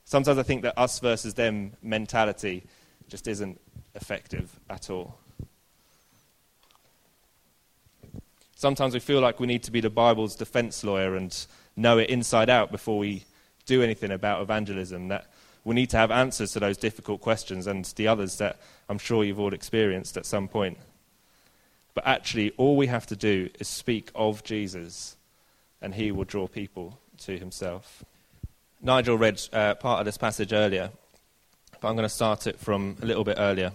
Sometimes 0.05 0.37
I 0.37 0.43
think 0.43 0.61
that 0.61 0.79
us 0.79 0.99
versus 0.99 1.33
them 1.33 1.73
mentality 1.81 2.63
just 3.09 3.27
isn't 3.27 3.59
effective 3.95 4.57
at 4.69 4.89
all. 4.89 5.17
Sometimes 8.59 8.95
we 8.95 8.99
feel 8.99 9.21
like 9.21 9.39
we 9.39 9.45
need 9.45 9.61
to 9.63 9.71
be 9.71 9.81
the 9.81 9.91
Bible's 9.91 10.35
defense 10.35 10.83
lawyer 10.83 11.15
and 11.15 11.45
know 11.75 11.99
it 11.99 12.09
inside 12.09 12.49
out 12.49 12.71
before 12.71 12.97
we 12.97 13.23
do 13.67 13.83
anything 13.83 14.09
about 14.09 14.41
evangelism. 14.41 15.09
That 15.09 15.31
we 15.63 15.75
need 15.75 15.91
to 15.91 15.97
have 15.97 16.09
answers 16.09 16.53
to 16.53 16.59
those 16.59 16.75
difficult 16.75 17.21
questions 17.21 17.67
and 17.67 17.85
the 17.85 18.07
others 18.07 18.39
that 18.39 18.59
I'm 18.89 18.97
sure 18.97 19.23
you've 19.23 19.39
all 19.39 19.53
experienced 19.53 20.17
at 20.17 20.25
some 20.25 20.47
point. 20.47 20.79
But 21.93 22.07
actually, 22.07 22.49
all 22.57 22.75
we 22.75 22.87
have 22.87 23.05
to 23.07 23.15
do 23.15 23.51
is 23.59 23.67
speak 23.67 24.09
of 24.15 24.43
Jesus, 24.43 25.17
and 25.79 25.93
he 25.93 26.11
will 26.11 26.23
draw 26.25 26.47
people 26.47 26.97
to 27.25 27.37
himself. 27.37 28.03
Nigel 28.81 29.19
read 29.19 29.39
uh, 29.53 29.75
part 29.75 29.99
of 29.99 30.05
this 30.05 30.17
passage 30.17 30.51
earlier, 30.51 30.89
but 31.79 31.89
I'm 31.89 31.95
going 31.95 32.09
to 32.09 32.09
start 32.09 32.47
it 32.47 32.57
from 32.57 32.97
a 33.03 33.05
little 33.05 33.23
bit 33.23 33.37
earlier. 33.37 33.71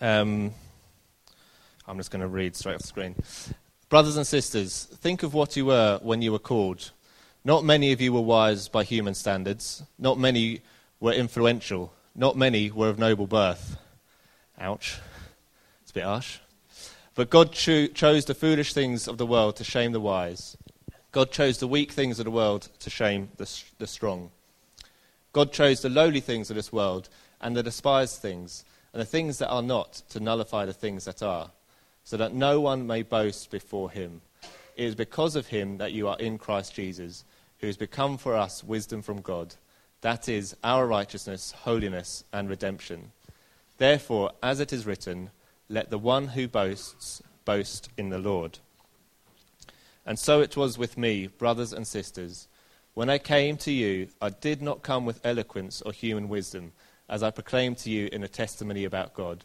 Um, 0.00 0.52
I'm 1.92 1.98
just 1.98 2.10
going 2.10 2.22
to 2.22 2.26
read 2.26 2.56
straight 2.56 2.76
off 2.76 2.80
the 2.80 2.86
screen. 2.86 3.14
Brothers 3.90 4.16
and 4.16 4.26
sisters, 4.26 4.84
think 4.84 5.22
of 5.22 5.34
what 5.34 5.58
you 5.58 5.66
were 5.66 6.00
when 6.02 6.22
you 6.22 6.32
were 6.32 6.38
called. 6.38 6.90
Not 7.44 7.66
many 7.66 7.92
of 7.92 8.00
you 8.00 8.14
were 8.14 8.22
wise 8.22 8.66
by 8.66 8.82
human 8.82 9.12
standards. 9.12 9.82
Not 9.98 10.18
many 10.18 10.62
were 11.00 11.12
influential. 11.12 11.92
Not 12.14 12.34
many 12.34 12.70
were 12.70 12.88
of 12.88 12.98
noble 12.98 13.26
birth. 13.26 13.76
Ouch. 14.58 15.00
It's 15.82 15.90
a 15.90 15.94
bit 15.94 16.04
harsh. 16.04 16.38
But 17.14 17.28
God 17.28 17.52
cho- 17.52 17.88
chose 17.88 18.24
the 18.24 18.34
foolish 18.34 18.72
things 18.72 19.06
of 19.06 19.18
the 19.18 19.26
world 19.26 19.56
to 19.56 19.64
shame 19.64 19.92
the 19.92 20.00
wise. 20.00 20.56
God 21.10 21.30
chose 21.30 21.58
the 21.58 21.68
weak 21.68 21.92
things 21.92 22.18
of 22.18 22.24
the 22.24 22.30
world 22.30 22.70
to 22.78 22.88
shame 22.88 23.28
the, 23.36 23.62
the 23.76 23.86
strong. 23.86 24.30
God 25.34 25.52
chose 25.52 25.82
the 25.82 25.90
lowly 25.90 26.20
things 26.20 26.48
of 26.48 26.56
this 26.56 26.72
world 26.72 27.10
and 27.38 27.54
the 27.54 27.62
despised 27.62 28.22
things 28.22 28.64
and 28.94 29.02
the 29.02 29.04
things 29.04 29.36
that 29.40 29.50
are 29.50 29.62
not 29.62 29.92
to 30.08 30.20
nullify 30.20 30.64
the 30.64 30.72
things 30.72 31.04
that 31.04 31.22
are 31.22 31.50
so 32.04 32.16
that 32.16 32.34
no 32.34 32.60
one 32.60 32.86
may 32.86 33.02
boast 33.02 33.50
before 33.50 33.90
him. 33.90 34.20
It 34.76 34.84
is 34.84 34.94
because 34.94 35.36
of 35.36 35.48
him 35.48 35.78
that 35.78 35.92
you 35.92 36.08
are 36.08 36.18
in 36.18 36.38
Christ 36.38 36.74
Jesus, 36.74 37.24
who 37.58 37.66
has 37.66 37.76
become 37.76 38.18
for 38.18 38.34
us 38.34 38.64
wisdom 38.64 39.02
from 39.02 39.20
God. 39.20 39.54
That 40.00 40.28
is 40.28 40.56
our 40.64 40.86
righteousness, 40.86 41.52
holiness, 41.52 42.24
and 42.32 42.48
redemption. 42.48 43.12
Therefore, 43.78 44.32
as 44.42 44.60
it 44.60 44.72
is 44.72 44.86
written, 44.86 45.30
let 45.68 45.90
the 45.90 45.98
one 45.98 46.28
who 46.28 46.48
boasts 46.48 47.22
boast 47.44 47.88
in 47.96 48.10
the 48.10 48.18
Lord. 48.18 48.58
And 50.04 50.18
so 50.18 50.40
it 50.40 50.56
was 50.56 50.78
with 50.78 50.98
me, 50.98 51.28
brothers 51.28 51.72
and 51.72 51.86
sisters. 51.86 52.48
When 52.94 53.08
I 53.08 53.18
came 53.18 53.56
to 53.58 53.72
you, 53.72 54.08
I 54.20 54.30
did 54.30 54.60
not 54.60 54.82
come 54.82 55.06
with 55.06 55.24
eloquence 55.24 55.80
or 55.82 55.92
human 55.92 56.28
wisdom, 56.28 56.72
as 57.08 57.22
I 57.22 57.30
proclaimed 57.30 57.78
to 57.78 57.90
you 57.90 58.08
in 58.12 58.22
a 58.22 58.28
testimony 58.28 58.84
about 58.84 59.14
God. 59.14 59.44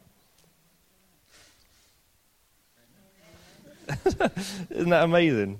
Isn't 4.69 4.89
that 4.89 5.03
amazing? 5.03 5.59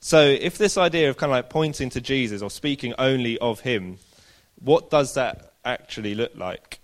So, 0.00 0.20
if 0.20 0.58
this 0.58 0.78
idea 0.78 1.10
of 1.10 1.16
kind 1.16 1.30
of 1.30 1.36
like 1.36 1.50
pointing 1.50 1.90
to 1.90 2.00
Jesus 2.00 2.40
or 2.40 2.50
speaking 2.50 2.94
only 2.98 3.38
of 3.38 3.60
him, 3.60 3.98
what 4.60 4.90
does 4.90 5.14
that 5.14 5.52
actually 5.64 6.14
look 6.14 6.36
like? 6.36 6.80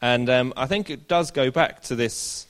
And 0.00 0.30
um, 0.30 0.52
I 0.56 0.66
think 0.66 0.90
it 0.90 1.08
does 1.08 1.30
go 1.30 1.50
back 1.50 1.82
to 1.82 1.96
this 1.96 2.46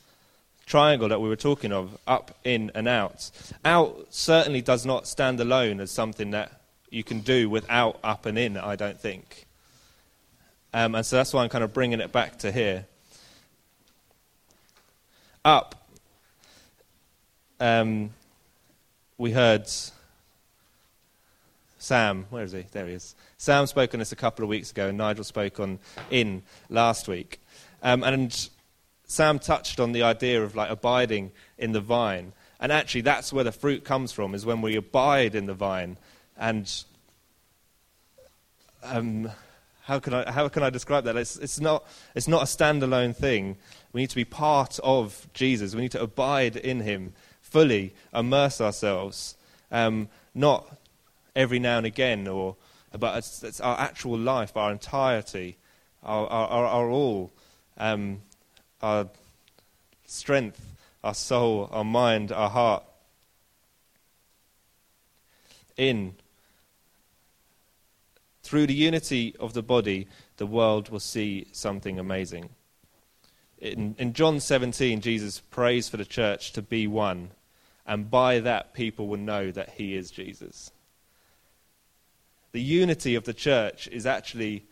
triangle 0.67 1.09
that 1.09 1.21
we 1.21 1.29
were 1.29 1.37
talking 1.37 1.73
of 1.73 1.97
up, 2.07 2.37
in, 2.45 2.71
and 2.75 2.87
out. 2.87 3.31
Out 3.65 4.07
certainly 4.11 4.61
does 4.61 4.85
not 4.85 5.09
stand 5.09 5.41
alone 5.41 5.81
as 5.81 5.91
something 5.91 6.31
that 6.33 6.61
you 6.91 7.03
can 7.03 7.21
do 7.21 7.49
without 7.49 7.99
up 8.05 8.27
and 8.27 8.39
in, 8.39 8.57
I 8.57 8.77
don't 8.77 9.01
think. 9.01 9.47
Um, 10.73 10.95
and 10.95 11.05
so 11.05 11.17
that's 11.17 11.33
why 11.33 11.43
I'm 11.43 11.49
kind 11.49 11.65
of 11.65 11.73
bringing 11.73 12.01
it 12.01 12.13
back 12.13 12.39
to 12.41 12.53
here 12.53 12.87
up, 15.45 15.89
um, 17.61 18.11
we 19.17 19.33
heard 19.33 19.69
Sam, 21.79 22.27
where 22.31 22.45
is 22.45 22.53
he? 22.53 22.67
There 22.73 22.87
he 22.87 22.93
is. 22.95 23.15
Sam 23.37 23.67
spoke 23.67 23.95
on 23.95 24.01
this 24.01 24.13
a 24.13 24.17
couple 24.17 24.45
of 24.45 24.49
weeks 24.49 24.71
ago, 24.71 24.89
and 24.89 24.99
Nigel 24.99 25.25
spoke 25.25 25.61
on 25.61 25.79
in 26.11 26.43
last 26.69 27.09
week. 27.09 27.41
Um, 27.83 28.03
and 28.03 28.49
Sam 29.05 29.39
touched 29.39 29.81
on 29.81 29.93
the 29.93 30.03
idea 30.03 30.43
of 30.43 30.55
like 30.55 30.71
abiding 30.71 31.33
in 31.57 31.73
the 31.73 31.81
vine. 31.81 32.33
And 32.61 32.73
actually, 32.73 33.03
that's 33.03 33.33
where 33.33 33.45
the 33.45 33.53
fruit 33.53 33.85
comes 33.85 34.13
from, 34.13 34.35
is 34.35 34.45
when 34.45 34.61
we 34.61 34.77
abide 34.77 35.35
in 35.35 35.47
the 35.47 35.55
vine. 35.55 35.97
And 36.37 36.71
um, 38.83 39.31
how, 39.89 39.99
can 39.99 40.13
I, 40.13 40.31
how 40.31 40.49
can 40.49 40.63
I 40.63 40.69
describe 40.69 41.05
that? 41.05 41.17
It's, 41.17 41.37
it's, 41.37 41.61
not, 41.61 41.87
it's 42.15 42.29
not 42.29 42.43
a 42.43 42.45
standalone 42.45 43.17
thing. 43.17 43.57
We 43.95 44.03
need 44.03 44.11
to 44.11 44.17
be 44.17 44.27
part 44.27 44.79
of 44.85 45.27
Jesus. 45.33 45.75
We 45.75 45.81
need 45.81 45.93
to 45.93 46.03
abide 46.03 46.57
in 46.57 46.81
him 46.81 47.15
fully, 47.41 47.95
immerse 48.13 48.61
ourselves, 48.61 49.35
um, 49.73 50.11
not 50.35 50.77
every 51.35 51.59
now 51.59 51.79
and 51.79 51.87
again, 51.87 52.29
or, 52.29 52.57
but 52.99 53.17
it's, 53.17 53.43
it's 53.43 53.63
our 53.63 53.81
actual 53.81 54.19
life, 54.19 54.59
our 54.59 54.71
entirety, 54.71 55.57
our, 56.03 56.27
our, 56.27 56.49
our, 56.49 56.67
our 56.67 56.91
all, 56.91 57.33
um, 57.79 58.21
our 58.83 59.09
strength, 60.05 60.77
our 61.03 61.15
soul, 61.15 61.71
our 61.73 61.85
mind, 61.85 62.31
our 62.31 62.51
heart. 62.51 62.85
In. 65.79 66.15
Through 68.49 68.67
the 68.67 68.75
unity 68.75 69.35
of 69.39 69.53
the 69.53 69.63
body, 69.63 70.09
the 70.39 70.47
world 70.47 70.89
will 70.89 71.01
see 71.01 71.47
something 71.53 71.99
amazing 71.99 72.51
in, 73.61 73.97
in 73.99 74.13
John 74.13 74.41
17, 74.41 75.01
Jesus 75.01 75.41
prays 75.41 75.89
for 75.89 75.97
the 75.97 76.05
church 76.05 76.53
to 76.53 76.63
be 76.63 76.87
one, 76.87 77.31
and 77.87 78.11
by 78.11 78.41
that, 78.41 78.75
people 78.75 79.09
will 79.09 79.19
know 79.19 79.51
that 79.51 79.71
he 79.71 79.97
is 79.97 80.11
Jesus. 80.11 80.71
The 82.53 82.61
unity 82.61 83.15
of 83.15 83.25
the 83.25 83.35
church 83.35 83.89
is 83.89 84.07
actually 84.07 84.67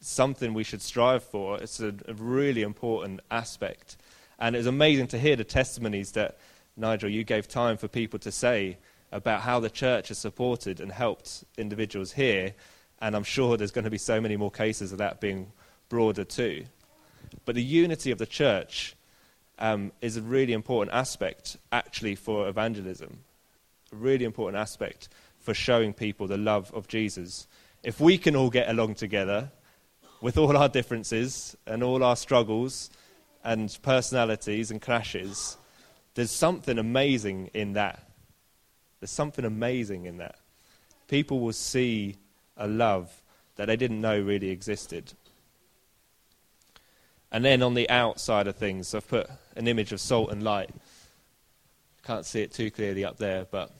something 0.00 0.54
we 0.54 0.64
should 0.64 0.82
strive 0.82 1.22
for. 1.22 1.60
It's 1.60 1.80
a, 1.80 1.94
a 2.06 2.14
really 2.14 2.62
important 2.62 3.20
aspect. 3.30 3.96
And 4.38 4.56
it's 4.56 4.66
amazing 4.66 5.08
to 5.08 5.18
hear 5.18 5.36
the 5.36 5.44
testimonies 5.44 6.12
that, 6.12 6.38
Nigel, 6.76 7.10
you 7.10 7.24
gave 7.24 7.48
time 7.48 7.76
for 7.76 7.88
people 7.88 8.18
to 8.20 8.32
say 8.32 8.78
about 9.12 9.42
how 9.42 9.60
the 9.60 9.68
church 9.68 10.08
has 10.08 10.18
supported 10.18 10.80
and 10.80 10.92
helped 10.92 11.44
individuals 11.58 12.12
here. 12.12 12.54
And 13.00 13.16
I'm 13.16 13.24
sure 13.24 13.56
there's 13.56 13.70
going 13.70 13.84
to 13.84 13.90
be 13.90 13.98
so 13.98 14.20
many 14.20 14.36
more 14.36 14.50
cases 14.50 14.92
of 14.92 14.98
that 14.98 15.20
being 15.20 15.52
broader 15.88 16.24
too. 16.24 16.64
But 17.44 17.54
the 17.54 17.62
unity 17.62 18.10
of 18.10 18.18
the 18.18 18.26
church 18.26 18.96
um, 19.58 19.92
is 20.00 20.16
a 20.16 20.22
really 20.22 20.52
important 20.52 20.94
aspect, 20.94 21.56
actually, 21.72 22.14
for 22.14 22.48
evangelism. 22.48 23.20
A 23.92 23.96
really 23.96 24.24
important 24.24 24.60
aspect 24.60 25.08
for 25.38 25.54
showing 25.54 25.92
people 25.92 26.26
the 26.26 26.36
love 26.36 26.72
of 26.74 26.88
Jesus. 26.88 27.46
If 27.82 28.00
we 28.00 28.18
can 28.18 28.36
all 28.36 28.50
get 28.50 28.68
along 28.68 28.94
together 28.94 29.50
with 30.20 30.36
all 30.36 30.56
our 30.56 30.68
differences 30.68 31.56
and 31.66 31.82
all 31.82 32.04
our 32.04 32.16
struggles 32.16 32.90
and 33.42 33.76
personalities 33.82 34.70
and 34.70 34.80
clashes, 34.80 35.56
there's 36.14 36.30
something 36.30 36.78
amazing 36.78 37.50
in 37.54 37.72
that. 37.74 38.06
There's 39.00 39.10
something 39.10 39.44
amazing 39.44 40.04
in 40.04 40.18
that. 40.18 40.36
People 41.08 41.40
will 41.40 41.54
see 41.54 42.16
a 42.60 42.68
love 42.68 43.22
that 43.56 43.66
they 43.66 43.76
didn't 43.76 44.00
know 44.00 44.20
really 44.20 44.50
existed. 44.50 45.12
And 47.32 47.44
then 47.44 47.62
on 47.62 47.74
the 47.74 47.88
outside 47.90 48.46
of 48.46 48.56
things, 48.56 48.94
I've 48.94 49.08
put 49.08 49.28
an 49.56 49.66
image 49.66 49.92
of 49.92 50.00
salt 50.00 50.30
and 50.30 50.42
light. 50.42 50.70
Can't 52.04 52.26
see 52.26 52.42
it 52.42 52.52
too 52.52 52.70
clearly 52.70 53.04
up 53.04 53.18
there, 53.18 53.46
but 53.50 53.70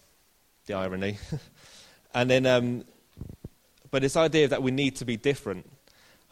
the 0.67 0.75
irony. 0.75 1.19
and 2.15 2.31
then, 2.31 2.47
um, 2.47 2.85
but 3.91 4.03
this 4.03 4.17
idea 4.17 4.49
that 4.49 4.63
we 4.63 4.71
need 4.71 4.97
to 4.97 5.05
be 5.05 5.17
different. 5.17 5.69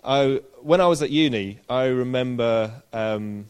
I, 0.04 0.40
when 0.62 0.80
I 0.80 0.86
was 0.86 1.02
at 1.02 1.10
uni, 1.10 1.58
I 1.68 1.84
remember 1.84 2.82
um, 2.92 3.46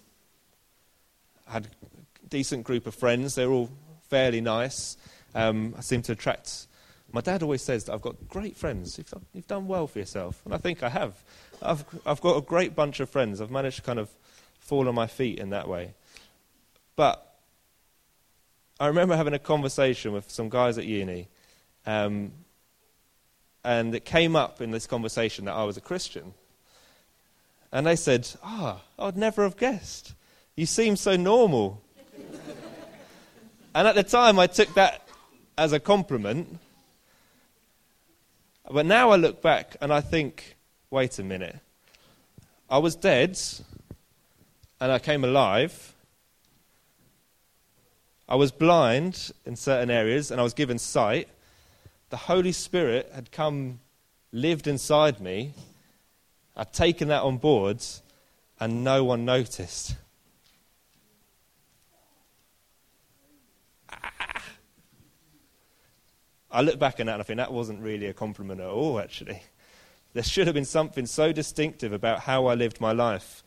I 1.47 1.53
had 1.53 1.67
a 1.67 2.29
decent 2.29 2.65
group 2.65 2.87
of 2.87 2.95
friends. 2.95 3.35
They 3.35 3.47
were 3.47 3.53
all 3.53 3.71
fairly 4.09 4.41
nice. 4.41 4.97
Um, 5.35 5.75
I 5.77 5.83
seemed 5.83 6.05
to 6.05 6.13
attract 6.13 6.68
My 7.11 7.21
dad 7.23 7.43
always 7.43 7.63
says 7.63 7.85
that 7.85 7.95
I've 7.95 8.03
got 8.03 8.29
great 8.29 8.57
friends. 8.57 8.99
You've 8.99 9.11
done, 9.11 9.25
you've 9.33 9.47
done 9.47 9.67
well 9.67 9.87
for 9.87 9.99
yourself. 9.99 10.43
And 10.45 10.55
I 10.55 10.59
think 10.59 10.83
I 10.83 10.91
have. 10.91 11.15
I've, 11.63 11.85
I've 12.05 12.21
got 12.21 12.37
a 12.37 12.43
great 12.43 12.75
bunch 12.75 13.01
of 13.01 13.09
friends. 13.09 13.41
I've 13.41 13.51
managed 13.51 13.77
to 13.77 13.83
kind 13.83 13.99
of 13.99 14.11
fall 14.61 14.89
on 14.89 14.95
my 14.95 15.07
feet 15.07 15.39
in 15.39 15.51
that 15.51 15.69
way. 15.69 15.95
But 16.97 17.25
I 18.79 18.89
remember 18.89 19.17
having 19.17 19.33
a 19.33 19.39
conversation 19.39 20.13
with 20.13 20.31
some 20.31 20.51
guys 20.51 20.77
at 20.77 20.85
uni. 20.85 21.29
Um, 21.87 22.33
and 23.65 23.95
it 23.95 24.05
came 24.05 24.37
up 24.37 24.61
in 24.61 24.71
this 24.71 24.87
conversation 24.87 25.47
that 25.47 25.55
I 25.55 25.65
was 25.65 25.77
a 25.77 25.81
Christian. 25.81 26.35
And 27.73 27.87
they 27.87 27.97
said, 27.97 28.29
Ah, 28.43 28.83
oh, 28.99 29.07
I'd 29.07 29.17
never 29.17 29.43
have 29.43 29.57
guessed. 29.57 30.15
You 30.57 30.67
seem 30.67 30.97
so 30.97 31.17
normal. 31.17 31.83
and 33.75 33.89
at 33.89 33.95
the 33.95 34.03
time, 34.03 34.39
I 34.39 34.47
took 34.47 34.73
that 34.75 35.07
as 35.57 35.73
a 35.73 35.81
compliment. 35.81 36.59
But 38.71 38.85
now 38.85 39.11
I 39.11 39.17
look 39.17 39.41
back 39.41 39.77
and 39.81 39.93
I 39.93 40.03
think, 40.03 40.57
wait 40.91 41.19
a 41.19 41.25
minute. 41.25 41.57
I 42.69 42.79
was 42.79 42.97
dead 42.97 43.39
and 44.79 44.93
I 44.93 44.99
came 44.99 45.25
alive. 45.25 45.95
I 48.29 48.35
was 48.35 48.53
blind 48.53 49.33
in 49.47 49.57
certain 49.57 49.91
areas 49.91 50.31
and 50.31 50.39
I 50.39 50.45
was 50.45 50.53
given 50.53 50.79
sight. 50.79 51.29
The 52.11 52.19
Holy 52.19 52.53
Spirit 52.53 53.11
had 53.15 53.33
come, 53.33 53.81
lived 54.33 54.67
inside 54.67 55.19
me. 55.19 55.55
I'd 56.55 56.73
taken 56.75 57.09
that 57.09 57.23
on 57.23 57.39
board 57.39 57.83
and 58.61 58.85
no 58.85 59.03
one 59.03 59.25
noticed. 59.25 59.97
I 66.51 66.63
look 66.63 66.79
back 66.79 66.99
on 66.99 67.07
that 67.07 67.13
and 67.15 67.21
I 67.21 67.25
think 67.25 67.37
that 67.37 67.53
wasn't 67.53 67.81
really 67.81 68.07
a 68.07 68.15
compliment 68.15 68.61
at 68.61 68.69
all, 68.69 68.99
actually. 68.99 69.43
There 70.15 70.23
should 70.23 70.47
have 70.47 70.55
been 70.55 70.65
something 70.65 71.05
so 71.07 71.33
distinctive 71.33 71.93
about 71.93 72.21
how 72.21 72.47
I 72.47 72.55
lived 72.55 72.81
my 72.81 72.93
life 72.93 73.43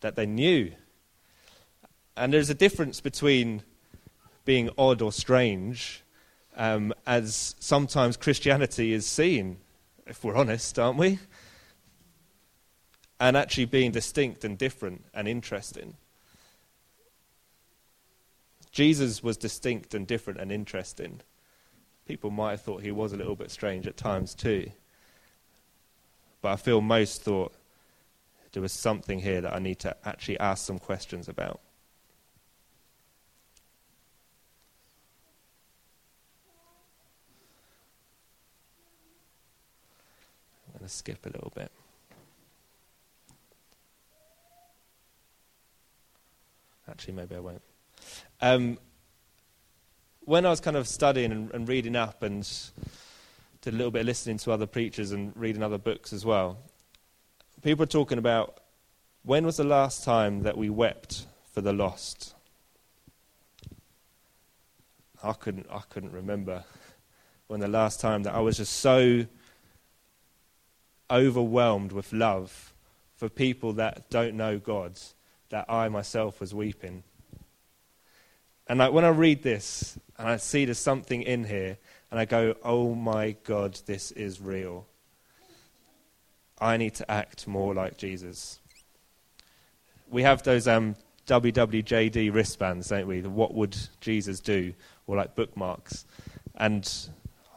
that 0.00 0.16
they 0.16 0.26
knew. 0.26 0.72
And 2.16 2.32
there's 2.32 2.50
a 2.50 2.54
difference 2.54 3.00
between 3.00 3.62
being 4.44 4.70
odd 4.78 5.02
or 5.02 5.12
strange, 5.12 6.02
um, 6.56 6.92
as 7.06 7.54
sometimes 7.58 8.16
Christianity 8.16 8.92
is 8.92 9.06
seen, 9.06 9.58
if 10.06 10.24
we're 10.24 10.36
honest, 10.36 10.78
aren't 10.78 10.98
we? 10.98 11.18
And 13.20 13.36
actually 13.36 13.66
being 13.66 13.92
distinct 13.92 14.44
and 14.44 14.58
different 14.58 15.04
and 15.14 15.28
interesting. 15.28 15.96
Jesus 18.70 19.22
was 19.22 19.36
distinct 19.36 19.94
and 19.94 20.06
different 20.06 20.40
and 20.40 20.50
interesting 20.50 21.20
people 22.06 22.30
might 22.30 22.52
have 22.52 22.62
thought 22.62 22.82
he 22.82 22.90
was 22.90 23.12
a 23.12 23.16
little 23.16 23.36
bit 23.36 23.50
strange 23.50 23.86
at 23.86 23.96
times 23.96 24.34
too. 24.34 24.70
But 26.40 26.52
I 26.52 26.56
feel 26.56 26.80
most 26.80 27.22
thought 27.22 27.54
there 28.52 28.62
was 28.62 28.72
something 28.72 29.20
here 29.20 29.40
that 29.40 29.54
I 29.54 29.58
need 29.58 29.78
to 29.80 29.96
actually 30.04 30.38
ask 30.38 30.66
some 30.66 30.78
questions 30.78 31.28
about. 31.28 31.60
I'm 40.66 40.78
going 40.78 40.88
to 40.88 40.94
skip 40.94 41.24
a 41.24 41.28
little 41.28 41.52
bit. 41.54 41.70
Actually, 46.88 47.14
maybe 47.14 47.36
I 47.36 47.38
won't. 47.38 47.62
Um, 48.40 48.78
when 50.24 50.46
I 50.46 50.50
was 50.50 50.60
kind 50.60 50.76
of 50.76 50.86
studying 50.86 51.32
and, 51.32 51.50
and 51.52 51.68
reading 51.68 51.96
up 51.96 52.22
and 52.22 52.48
did 53.60 53.74
a 53.74 53.76
little 53.76 53.90
bit 53.90 54.00
of 54.00 54.06
listening 54.06 54.38
to 54.38 54.52
other 54.52 54.66
preachers 54.66 55.12
and 55.12 55.32
reading 55.36 55.62
other 55.62 55.78
books 55.78 56.12
as 56.12 56.24
well, 56.24 56.58
people 57.62 57.82
are 57.82 57.86
talking 57.86 58.18
about 58.18 58.60
when 59.24 59.44
was 59.44 59.56
the 59.56 59.64
last 59.64 60.04
time 60.04 60.42
that 60.42 60.56
we 60.56 60.68
wept 60.68 61.26
for 61.52 61.60
the 61.60 61.72
lost? 61.72 62.34
I 65.22 65.32
couldn't, 65.32 65.66
I 65.70 65.82
couldn't 65.88 66.12
remember 66.12 66.64
when 67.46 67.60
the 67.60 67.68
last 67.68 68.00
time 68.00 68.24
that 68.24 68.34
I 68.34 68.40
was 68.40 68.56
just 68.56 68.72
so 68.74 69.26
overwhelmed 71.10 71.92
with 71.92 72.12
love 72.12 72.72
for 73.14 73.28
people 73.28 73.74
that 73.74 74.10
don't 74.10 74.36
know 74.36 74.58
God 74.58 74.98
that 75.50 75.66
I 75.68 75.88
myself 75.88 76.40
was 76.40 76.54
weeping. 76.54 77.04
And 78.68 78.78
like 78.78 78.92
when 78.92 79.04
I 79.04 79.08
read 79.08 79.42
this 79.42 79.98
and 80.18 80.28
I 80.28 80.36
see 80.36 80.64
there's 80.64 80.78
something 80.78 81.22
in 81.22 81.44
here 81.44 81.78
and 82.10 82.20
I 82.20 82.24
go, 82.24 82.54
oh 82.62 82.94
my 82.94 83.36
God, 83.44 83.80
this 83.86 84.12
is 84.12 84.40
real. 84.40 84.86
I 86.60 86.76
need 86.76 86.94
to 86.94 87.10
act 87.10 87.48
more 87.48 87.74
like 87.74 87.96
Jesus. 87.96 88.60
We 90.08 90.22
have 90.22 90.42
those 90.42 90.68
um, 90.68 90.94
WWJD 91.26 92.32
wristbands, 92.32 92.88
don't 92.88 93.06
we? 93.06 93.20
The 93.20 93.30
what 93.30 93.54
would 93.54 93.76
Jesus 94.00 94.40
do? 94.40 94.74
Or 95.06 95.16
like 95.16 95.34
bookmarks. 95.34 96.04
And 96.56 96.88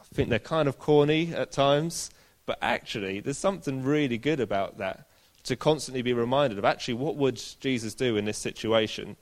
I 0.00 0.14
think 0.14 0.28
they're 0.28 0.38
kind 0.38 0.68
of 0.68 0.78
corny 0.78 1.32
at 1.34 1.52
times, 1.52 2.10
but 2.46 2.58
actually, 2.62 3.20
there's 3.20 3.38
something 3.38 3.84
really 3.84 4.18
good 4.18 4.40
about 4.40 4.78
that 4.78 5.06
to 5.44 5.54
constantly 5.54 6.02
be 6.02 6.12
reminded 6.12 6.58
of 6.58 6.64
actually 6.64 6.94
what 6.94 7.16
would 7.16 7.40
Jesus 7.60 7.94
do 7.94 8.16
in 8.16 8.24
this 8.24 8.38
situation? 8.38 9.16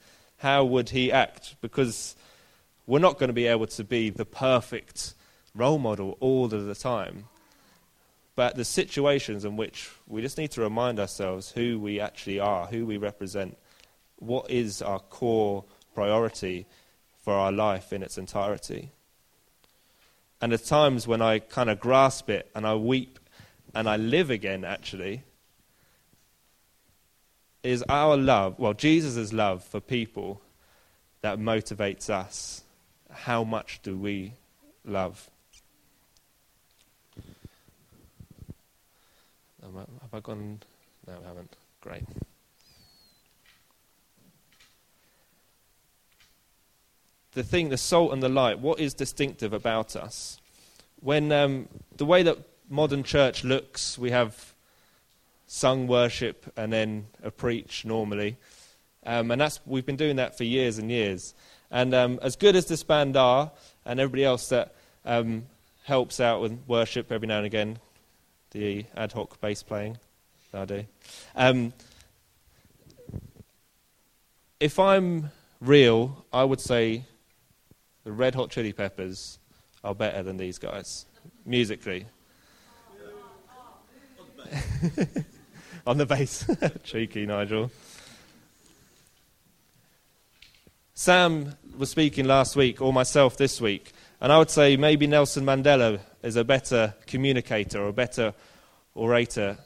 How 0.45 0.63
would 0.63 0.91
he 0.91 1.11
act? 1.11 1.57
Because 1.63 2.17
we're 2.87 2.99
not 2.99 3.19
going 3.19 3.29
to 3.29 3.33
be 3.33 3.47
able 3.47 3.67
to 3.69 3.83
be 3.83 4.11
the 4.11 4.27
perfect 4.27 5.15
role 5.55 5.79
model 5.79 6.19
all 6.21 6.53
of 6.53 6.67
the 6.67 6.75
time. 6.75 7.29
But 8.37 8.55
the 8.55 8.67
situations 8.67 9.47
in 9.47 9.57
which 9.57 9.91
we 10.07 10.21
just 10.21 10.37
need 10.37 10.51
to 10.51 10.61
remind 10.61 11.01
ourselves 11.01 11.53
who 11.53 11.81
we 11.81 11.99
actually 11.99 12.41
are, 12.41 12.67
who 12.67 12.85
we 12.85 12.99
represent, 12.99 13.57
what 14.19 14.51
is 14.51 14.83
our 14.83 14.99
core 14.99 15.65
priority 15.95 16.67
for 17.23 17.33
our 17.33 17.51
life 17.51 17.91
in 17.91 18.03
its 18.03 18.19
entirety. 18.19 18.91
And 20.43 20.53
the 20.53 20.59
times 20.59 21.09
when 21.09 21.23
I 21.23 21.39
kind 21.39 21.71
of 21.71 21.81
grasp 21.81 22.29
it 22.29 22.51
and 22.55 22.67
I 22.67 22.75
weep 22.75 23.19
and 23.75 23.89
I 23.89 23.97
live 23.97 24.29
again, 24.29 24.63
actually, 24.63 25.23
is 27.65 27.83
our 27.89 28.17
love, 28.17 28.59
well, 28.59 28.75
Jesus' 28.75 29.33
love 29.33 29.65
for 29.65 29.81
people 29.81 30.41
that 31.23 31.39
motivates 31.39 32.11
us 32.11 32.63
how 33.11 33.43
much 33.43 33.81
do 33.83 33.97
we 33.97 34.35
love? 34.85 35.31
Have 39.63 40.13
I 40.13 40.21
gone? 40.21 40.61
No, 41.07 41.15
I 41.25 41.29
haven't. 41.29 41.57
Great. 41.81 42.05
The 47.33 47.43
thing, 47.43 47.71
the 47.71 47.77
salt 47.79 48.13
and 48.13 48.23
the 48.23 48.29
light, 48.29 48.61
what 48.61 48.79
is 48.79 48.95
distinctive 48.95 49.53
about 49.53 49.97
us? 49.97 50.39
When 51.01 51.33
um, 51.33 51.69
the 51.97 52.05
way 52.05 52.23
that 52.23 52.39
modern 52.69 53.03
church 53.03 53.43
looks, 53.43 53.99
we 53.99 54.11
have 54.11 54.54
sung 55.47 55.87
worship 55.87 56.53
and 56.57 56.73
then 56.73 57.07
a 57.23 57.31
preach 57.31 57.85
normally. 57.85 58.37
Um, 59.07 59.31
and 59.31 59.41
that's, 59.41 59.61
we've 59.67 59.87
been 59.87 59.97
doing 59.97 60.17
that 60.17 60.37
for 60.37 60.45
years 60.45 60.79
and 60.79 60.91
years. 60.91 61.35
And 61.71 61.95
um, 61.95 62.19
as 62.23 62.37
good 62.37 62.57
as 62.57 62.67
this 62.67 62.83
band 62.83 63.17
are, 63.17 63.51
and 63.85 64.01
everybody 64.01 64.25
else 64.25 64.49
that 64.49 64.75
um, 65.05 65.45
helps 65.85 66.21
out 66.21 66.41
with 66.41 66.59
worship 66.67 67.13
every 67.13 67.29
now 67.29 67.39
and 67.39 67.47
again, 67.47 67.79
the 68.53 68.87
ad 68.97 69.13
hoc 69.13 69.41
bass 69.41 69.63
playing 69.63 69.99
I 70.55 70.65
do. 70.65 70.85
Um, 71.35 71.73
if 74.61 74.79
I'm 74.79 75.31
real, 75.61 76.25
I 76.33 76.45
would 76.45 76.61
say 76.61 77.05
the 78.05 78.13
Red 78.13 78.37
Hot 78.37 78.51
Chili 78.51 78.73
Peppers 78.73 79.39
are 79.83 79.95
better 79.95 80.23
than 80.23 80.37
these 80.37 80.59
guys, 80.59 81.07
musically. 81.45 82.07
On 85.87 85.99
the 85.99 86.07
bass. 86.07 86.47
Cheeky, 86.85 87.27
Nigel. 87.27 87.71
Sam 90.95 91.55
was 91.77 91.91
speaking 91.91 92.25
last 92.25 92.57
week, 92.57 92.81
or 92.81 92.93
myself 92.93 93.37
this 93.37 93.61
week, 93.61 93.93
and 94.21 94.33
I 94.33 94.39
would 94.39 94.49
say 94.49 94.77
maybe 94.77 95.07
Nelson 95.07 95.45
Mandela 95.45 96.01
is 96.23 96.37
a 96.37 96.45
better 96.45 96.95
communicator 97.07 97.83
or 97.83 97.89
a 97.89 97.93
better 97.93 98.33
orator 98.95 99.59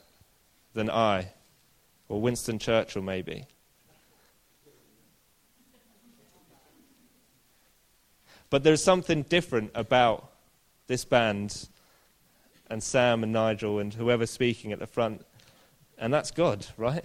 than 0.74 0.90
I, 0.90 1.33
or 2.09 2.20
Winston 2.20 2.59
Churchill, 2.59 3.02
maybe. 3.02 3.46
But 8.50 8.64
there's 8.64 8.83
something 8.83 9.22
different 9.22 9.70
about 9.74 10.33
this 10.88 11.04
band 11.04 11.68
and 12.70 12.83
Sam 12.83 13.22
and 13.22 13.33
Nigel 13.33 13.78
and 13.78 13.94
whoever's 13.94 14.31
speaking 14.31 14.72
at 14.72 14.78
the 14.78 14.87
front, 14.87 15.24
and 15.98 16.12
that's 16.12 16.30
God, 16.30 16.66
right? 16.76 17.04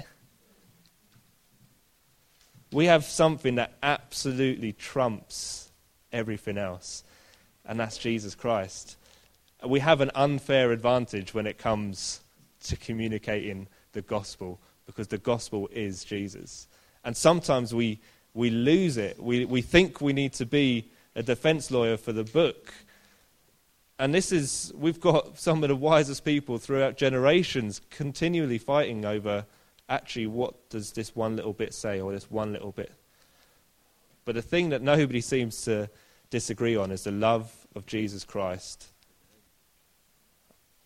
We 2.71 2.85
have 2.85 3.03
something 3.03 3.55
that 3.55 3.73
absolutely 3.83 4.73
trumps 4.73 5.71
everything 6.11 6.57
else, 6.57 7.03
and 7.65 7.79
that's 7.79 7.97
Jesus 7.97 8.35
Christ. 8.35 8.97
we 9.65 9.79
have 9.79 10.01
an 10.01 10.11
unfair 10.13 10.71
advantage 10.71 11.33
when 11.33 11.47
it 11.47 11.57
comes 11.57 12.19
to 12.65 12.75
communicating 12.75 13.67
the 13.93 14.01
gospel 14.01 14.59
because 14.85 15.07
the 15.07 15.17
gospel 15.17 15.69
is 15.71 16.03
Jesus. 16.03 16.67
And 17.03 17.15
sometimes 17.15 17.73
we, 17.73 17.99
we 18.33 18.49
lose 18.49 18.97
it. 18.97 19.21
We, 19.21 19.45
we 19.45 19.61
think 19.61 20.01
we 20.01 20.13
need 20.13 20.33
to 20.33 20.45
be 20.45 20.91
a 21.15 21.23
defense 21.23 21.71
lawyer 21.71 21.97
for 21.97 22.11
the 22.11 22.23
book. 22.23 22.73
And 23.99 24.13
this 24.13 24.31
is, 24.31 24.73
we've 24.75 24.99
got 24.99 25.37
some 25.37 25.63
of 25.63 25.69
the 25.69 25.75
wisest 25.75 26.25
people 26.25 26.57
throughout 26.57 26.97
generations 26.97 27.81
continually 27.89 28.57
fighting 28.57 29.05
over 29.05 29.45
actually 29.87 30.27
what 30.27 30.69
does 30.69 30.91
this 30.93 31.15
one 31.15 31.35
little 31.35 31.53
bit 31.53 31.73
say 31.73 32.01
or 32.01 32.11
this 32.11 32.29
one 32.31 32.51
little 32.51 32.71
bit. 32.71 32.91
But 34.25 34.35
the 34.35 34.41
thing 34.41 34.69
that 34.69 34.81
nobody 34.81 35.21
seems 35.21 35.61
to 35.63 35.89
disagree 36.29 36.75
on 36.75 36.91
is 36.91 37.03
the 37.03 37.11
love 37.11 37.51
of 37.75 37.85
Jesus 37.85 38.23
Christ. 38.23 38.87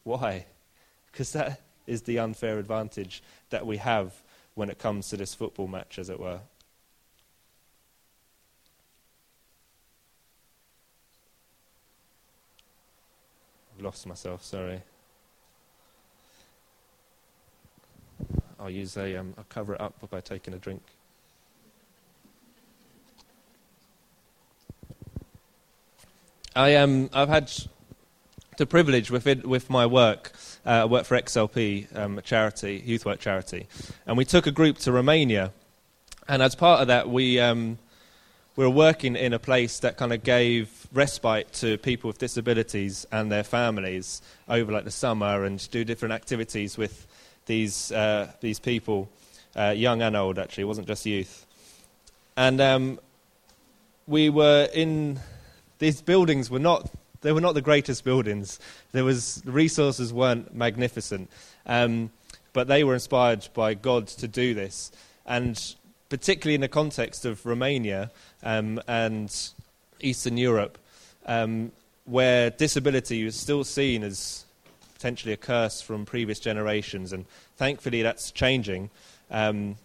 Why? 0.04 0.46
Because 1.12 1.32
that 1.34 1.62
is 1.86 2.02
the 2.02 2.20
unfair 2.20 2.60
advantage 2.60 3.24
that 3.50 3.66
we 3.66 3.78
have 3.78 4.14
when 4.56 4.70
it 4.70 4.80
comes 4.80 5.10
to 5.10 5.18
this 5.18 5.34
football 5.34 5.68
match, 5.68 6.00
as 6.00 6.10
it 6.10 6.20
were. 6.20 6.40
I've 13.78 13.84
lost 13.84 14.08
myself, 14.08 14.44
sorry. 14.44 14.82
I'll 18.60 18.72
use 18.72 18.98
a, 18.98 19.16
um, 19.18 19.36
I'll 19.38 19.46
cover 19.50 19.76
it 19.76 19.82
up 19.82 19.94
by 20.10 20.20
taking 20.20 20.56
a 20.56 20.58
drink. 20.58 20.82
I 26.56 26.74
um, 26.76 27.12
I've 27.14 27.30
had 27.30 27.52
the 28.58 28.66
privilege 28.66 29.12
within, 29.12 29.48
with 29.48 29.70
my 29.70 29.86
work. 29.86 30.32
Uh, 30.66 30.70
I 30.70 30.86
work 30.86 31.06
for 31.06 31.16
XLP, 31.16 31.96
um, 31.96 32.18
a 32.18 32.24
charity, 32.24 32.82
youth 32.84 33.06
work 33.06 33.20
charity, 33.20 33.68
and 34.08 34.18
we 34.18 34.26
took 34.26 34.48
a 34.48 34.52
group 34.52 34.80
to 34.80 34.92
Romania. 34.92 35.52
And 36.28 36.42
as 36.42 36.56
part 36.56 36.82
of 36.82 36.88
that, 36.88 37.10
we 37.10 37.40
um, 37.40 37.78
we 38.56 38.66
were 38.66 38.72
working 38.72 39.16
in 39.16 39.34
a 39.34 39.40
place 39.40 39.78
that 39.82 39.98
kind 39.98 40.12
of 40.12 40.24
gave 40.24 40.77
respite 40.94 41.52
to 41.54 41.78
people 41.78 42.08
with 42.08 42.18
disabilities 42.18 43.06
and 43.12 43.32
their 43.32 43.44
families 43.44 44.22
over 44.48 44.72
like 44.72 44.84
the 44.84 44.92
summer, 44.92 45.44
and 45.44 45.70
do 45.72 45.84
different 45.84 46.14
activities 46.14 46.78
with 46.78 47.08
these 47.46 47.92
uh, 47.92 48.32
these 48.42 48.60
people, 48.60 49.10
uh, 49.56 49.74
young 49.76 50.02
and 50.02 50.16
old. 50.16 50.40
Actually, 50.40 50.64
it 50.64 50.68
wasn't 50.68 50.88
just 50.88 51.06
youth. 51.06 51.46
And 52.36 52.62
um, 52.62 53.00
we 54.08 54.30
were 54.30 54.70
in 54.74 55.20
these 55.80 56.02
buildings 56.02 56.50
were 56.50 56.60
not 56.60 56.90
they 57.22 57.32
were 57.32 57.42
not 57.42 57.54
the 57.54 57.62
greatest 57.62 58.04
buildings. 58.04 58.60
There 58.92 59.04
was 59.04 59.42
the 59.42 59.52
resources 59.52 60.14
weren't 60.14 60.54
magnificent, 60.56 61.30
um, 61.66 62.12
but 62.54 62.68
they 62.68 62.84
were 62.84 62.94
inspired 62.94 63.48
by 63.54 63.74
God 63.74 64.08
to 64.08 64.28
do 64.28 64.54
this, 64.54 64.92
and 65.26 65.76
particularly 66.10 66.56
in 66.56 66.62
the 66.62 66.68
context 66.68 67.26
of 67.26 67.46
Romania 67.46 68.12
um, 68.44 68.80
and 68.88 69.36
Eastern 70.00 70.38
Europe, 70.38 70.78
um, 71.26 71.72
where 72.06 72.50
disability 72.50 73.24
was 73.24 73.36
still 73.36 73.64
seen 73.64 74.04
as 74.04 74.46
potentially 74.94 75.34
a 75.34 75.38
curse 75.38 75.82
from 75.82 76.06
previous 76.06 76.40
generations, 76.40 77.14
and 77.14 77.26
thankfully 77.56 78.02
that's 78.02 78.32
changing 78.32 78.90
um, 79.30 79.76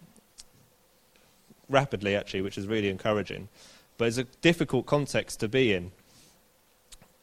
rapidly, 1.69 2.15
actually, 2.15 2.41
which 2.41 2.57
is 2.57 2.67
really 2.67 2.89
encouraging. 2.89 3.47
But 3.97 4.07
it's 4.07 4.17
a 4.17 4.23
difficult 4.41 4.85
context 4.85 5.39
to 5.41 5.47
be 5.47 5.73
in 5.73 5.91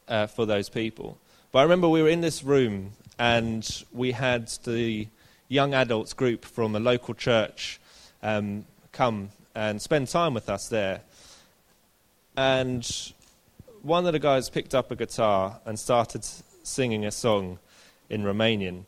uh, 0.08 0.26
for 0.26 0.46
those 0.46 0.68
people. 0.68 1.18
But 1.52 1.60
I 1.60 1.62
remember 1.62 1.88
we 1.88 2.02
were 2.02 2.08
in 2.08 2.20
this 2.20 2.44
room 2.44 2.92
and 3.18 3.84
we 3.92 4.12
had 4.12 4.48
the 4.64 5.08
young 5.48 5.74
adults 5.74 6.12
group 6.12 6.44
from 6.44 6.76
a 6.76 6.80
local 6.80 7.14
church 7.14 7.80
um, 8.22 8.64
come 8.92 9.30
and 9.54 9.82
spend 9.82 10.08
time 10.08 10.32
with 10.32 10.48
us 10.48 10.68
there. 10.68 11.00
And 12.36 13.12
one 13.82 14.06
of 14.06 14.12
the 14.12 14.18
guys 14.18 14.50
picked 14.50 14.74
up 14.74 14.90
a 14.90 14.96
guitar 14.96 15.60
and 15.64 15.78
started 15.78 16.24
singing 16.62 17.04
a 17.04 17.10
song 17.10 17.58
in 18.08 18.22
Romanian. 18.22 18.84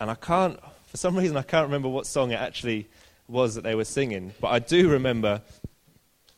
And 0.00 0.10
I 0.10 0.14
can't, 0.14 0.58
for 0.86 0.96
some 0.96 1.16
reason, 1.16 1.36
I 1.36 1.42
can't 1.42 1.66
remember 1.66 1.88
what 1.88 2.06
song 2.06 2.32
it 2.32 2.40
actually 2.40 2.88
was 3.28 3.54
that 3.54 3.62
they 3.62 3.74
were 3.74 3.84
singing. 3.84 4.32
But 4.40 4.48
I 4.48 4.58
do 4.58 4.88
remember 4.88 5.42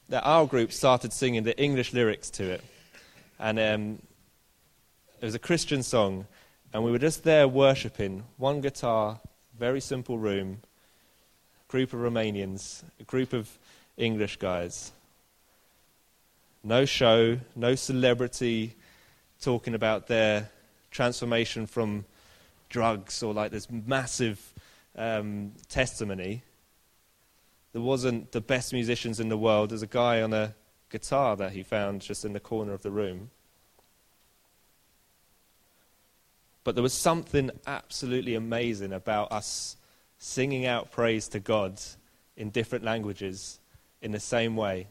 that 0.08 0.22
our 0.22 0.46
group 0.46 0.72
started 0.72 1.12
singing 1.12 1.44
the 1.44 1.58
English 1.58 1.92
lyrics 1.92 2.30
to 2.30 2.44
it. 2.50 2.62
And 3.38 3.58
um, 3.58 3.98
it 5.20 5.24
was 5.24 5.34
a 5.34 5.38
Christian 5.38 5.82
song, 5.82 6.26
and 6.72 6.84
we 6.84 6.90
were 6.90 6.98
just 6.98 7.24
there 7.24 7.48
worshipping. 7.48 8.24
One 8.36 8.60
guitar, 8.60 9.18
very 9.58 9.80
simple 9.80 10.18
room, 10.18 10.60
group 11.68 11.92
of 11.92 12.00
Romanians, 12.00 12.82
a 13.00 13.04
group 13.04 13.32
of 13.32 13.58
English 13.96 14.36
guys. 14.36 14.92
No 16.66 16.86
show, 16.86 17.38
no 17.54 17.74
celebrity 17.74 18.74
talking 19.42 19.74
about 19.74 20.06
their 20.06 20.48
transformation 20.90 21.66
from 21.66 22.06
drugs 22.70 23.22
or 23.22 23.34
like 23.34 23.50
this 23.50 23.68
massive 23.70 24.40
um, 24.96 25.52
testimony. 25.68 26.42
There 27.74 27.82
wasn't 27.82 28.32
the 28.32 28.40
best 28.40 28.72
musicians 28.72 29.20
in 29.20 29.28
the 29.28 29.36
world. 29.36 29.70
There's 29.70 29.82
a 29.82 29.86
guy 29.86 30.22
on 30.22 30.32
a 30.32 30.54
guitar 30.88 31.36
that 31.36 31.52
he 31.52 31.62
found 31.62 32.00
just 32.00 32.24
in 32.24 32.32
the 32.32 32.40
corner 32.40 32.72
of 32.72 32.82
the 32.82 32.90
room. 32.90 33.30
But 36.62 36.76
there 36.76 36.82
was 36.82 36.94
something 36.94 37.50
absolutely 37.66 38.34
amazing 38.34 38.94
about 38.94 39.30
us 39.30 39.76
singing 40.18 40.64
out 40.64 40.90
praise 40.90 41.28
to 41.28 41.40
God 41.40 41.78
in 42.38 42.48
different 42.48 42.86
languages 42.86 43.58
in 44.00 44.12
the 44.12 44.20
same 44.20 44.56
way. 44.56 44.86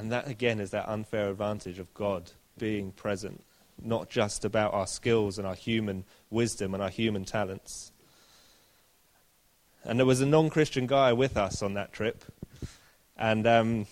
And 0.00 0.10
that, 0.12 0.26
again, 0.26 0.60
is 0.60 0.70
that 0.70 0.88
unfair 0.88 1.28
advantage 1.28 1.78
of 1.78 1.92
God 1.92 2.30
being 2.56 2.90
present, 2.90 3.44
not 3.82 4.08
just 4.08 4.46
about 4.46 4.72
our 4.72 4.86
skills 4.86 5.36
and 5.36 5.46
our 5.46 5.54
human 5.54 6.04
wisdom 6.30 6.72
and 6.72 6.82
our 6.82 6.88
human 6.88 7.26
talents. 7.26 7.92
And 9.84 9.98
there 9.98 10.06
was 10.06 10.22
a 10.22 10.26
non 10.26 10.48
Christian 10.48 10.86
guy 10.86 11.12
with 11.12 11.36
us 11.36 11.62
on 11.62 11.74
that 11.74 11.92
trip, 11.92 12.24
and 13.18 13.46
um, 13.46 13.86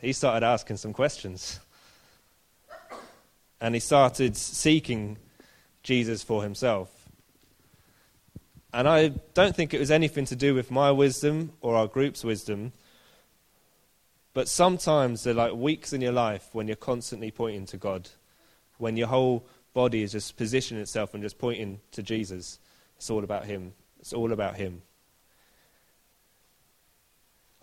he 0.00 0.12
started 0.12 0.44
asking 0.44 0.78
some 0.78 0.92
questions 0.92 1.60
and 3.60 3.74
he 3.76 3.80
started 3.80 4.36
seeking 4.36 5.18
Jesus 5.84 6.24
for 6.24 6.42
himself. 6.42 6.90
And 8.72 8.88
I 8.88 9.10
don't 9.34 9.54
think 9.54 9.72
it 9.72 9.78
was 9.78 9.92
anything 9.92 10.24
to 10.24 10.34
do 10.34 10.52
with 10.52 10.72
my 10.72 10.90
wisdom 10.90 11.52
or 11.60 11.76
our 11.76 11.86
group's 11.86 12.24
wisdom. 12.24 12.72
But 14.34 14.48
sometimes 14.48 15.22
there 15.22 15.32
are 15.32 15.36
like 15.36 15.54
weeks 15.54 15.92
in 15.92 16.00
your 16.00 16.12
life 16.12 16.48
when 16.52 16.66
you're 16.66 16.76
constantly 16.76 17.30
pointing 17.30 17.66
to 17.66 17.76
God, 17.76 18.10
when 18.78 18.96
your 18.96 19.06
whole 19.06 19.46
body 19.72 20.02
is 20.02 20.12
just 20.12 20.36
positioning 20.36 20.82
itself 20.82 21.14
and 21.14 21.22
just 21.22 21.38
pointing 21.38 21.80
to 21.92 22.02
Jesus. 22.02 22.58
It's 22.96 23.10
all 23.10 23.22
about 23.22 23.44
Him. 23.46 23.74
It's 24.00 24.12
all 24.12 24.32
about 24.32 24.56
Him. 24.56 24.82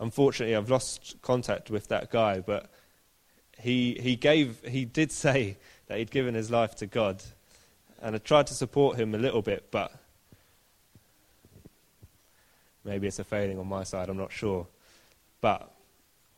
Unfortunately, 0.00 0.56
I've 0.56 0.70
lost 0.70 1.16
contact 1.22 1.70
with 1.70 1.88
that 1.88 2.10
guy, 2.10 2.40
but 2.40 2.70
he, 3.58 3.98
he, 4.00 4.16
gave, 4.16 4.60
he 4.66 4.84
did 4.84 5.12
say 5.12 5.58
that 5.86 5.98
he'd 5.98 6.10
given 6.10 6.34
his 6.34 6.50
life 6.50 6.74
to 6.76 6.86
God. 6.86 7.22
And 8.00 8.16
I 8.16 8.18
tried 8.18 8.48
to 8.48 8.54
support 8.54 8.98
him 8.98 9.14
a 9.14 9.18
little 9.18 9.42
bit, 9.42 9.68
but 9.70 9.92
maybe 12.84 13.06
it's 13.06 13.20
a 13.20 13.24
failing 13.24 13.58
on 13.58 13.68
my 13.68 13.84
side, 13.84 14.08
I'm 14.08 14.16
not 14.16 14.32
sure. 14.32 14.66
But 15.40 15.71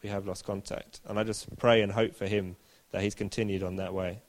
we 0.05 0.11
have 0.11 0.27
lost 0.27 0.45
contact. 0.45 1.01
And 1.07 1.19
I 1.19 1.25
just 1.25 1.57
pray 1.59 1.81
and 1.81 1.91
hope 1.91 2.15
for 2.15 2.27
him 2.27 2.57
that 2.93 3.03
he's 3.03 3.15
continued 3.15 3.63
on 3.63 3.77
that 3.77 3.95
way. 3.95 4.21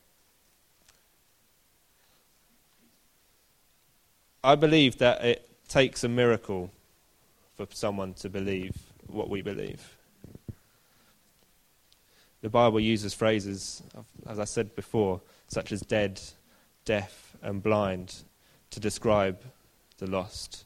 I 4.42 4.56
believe 4.56 4.98
that 5.00 5.24
it 5.24 5.50
takes 5.68 6.04
a 6.04 6.08
miracle 6.08 6.72
for 7.58 7.68
someone 7.72 8.14
to 8.16 8.30
believe 8.30 8.74
what 9.08 9.30
we 9.30 9.42
believe 9.42 9.96
the 12.42 12.50
Bible 12.50 12.80
uses 12.80 13.12
phrases, 13.12 13.82
as 14.28 14.38
I 14.38 14.44
said 14.44 14.76
before, 14.76 15.20
such 15.48 15.72
as 15.72 15.82
dead, 15.82 16.22
deaf, 16.86 17.36
and 17.42 17.64
blind 17.64 18.18
to 18.70 18.80
describe 18.80 19.40
the 19.98 20.06
lost. 20.06 20.66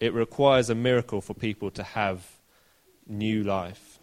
It 0.00 0.14
requires 0.14 0.70
a 0.70 0.74
miracle 0.74 1.20
for 1.20 1.34
people 1.34 1.70
to 1.72 1.82
have 1.82 2.26
new 3.12 3.42
life. 3.44 3.98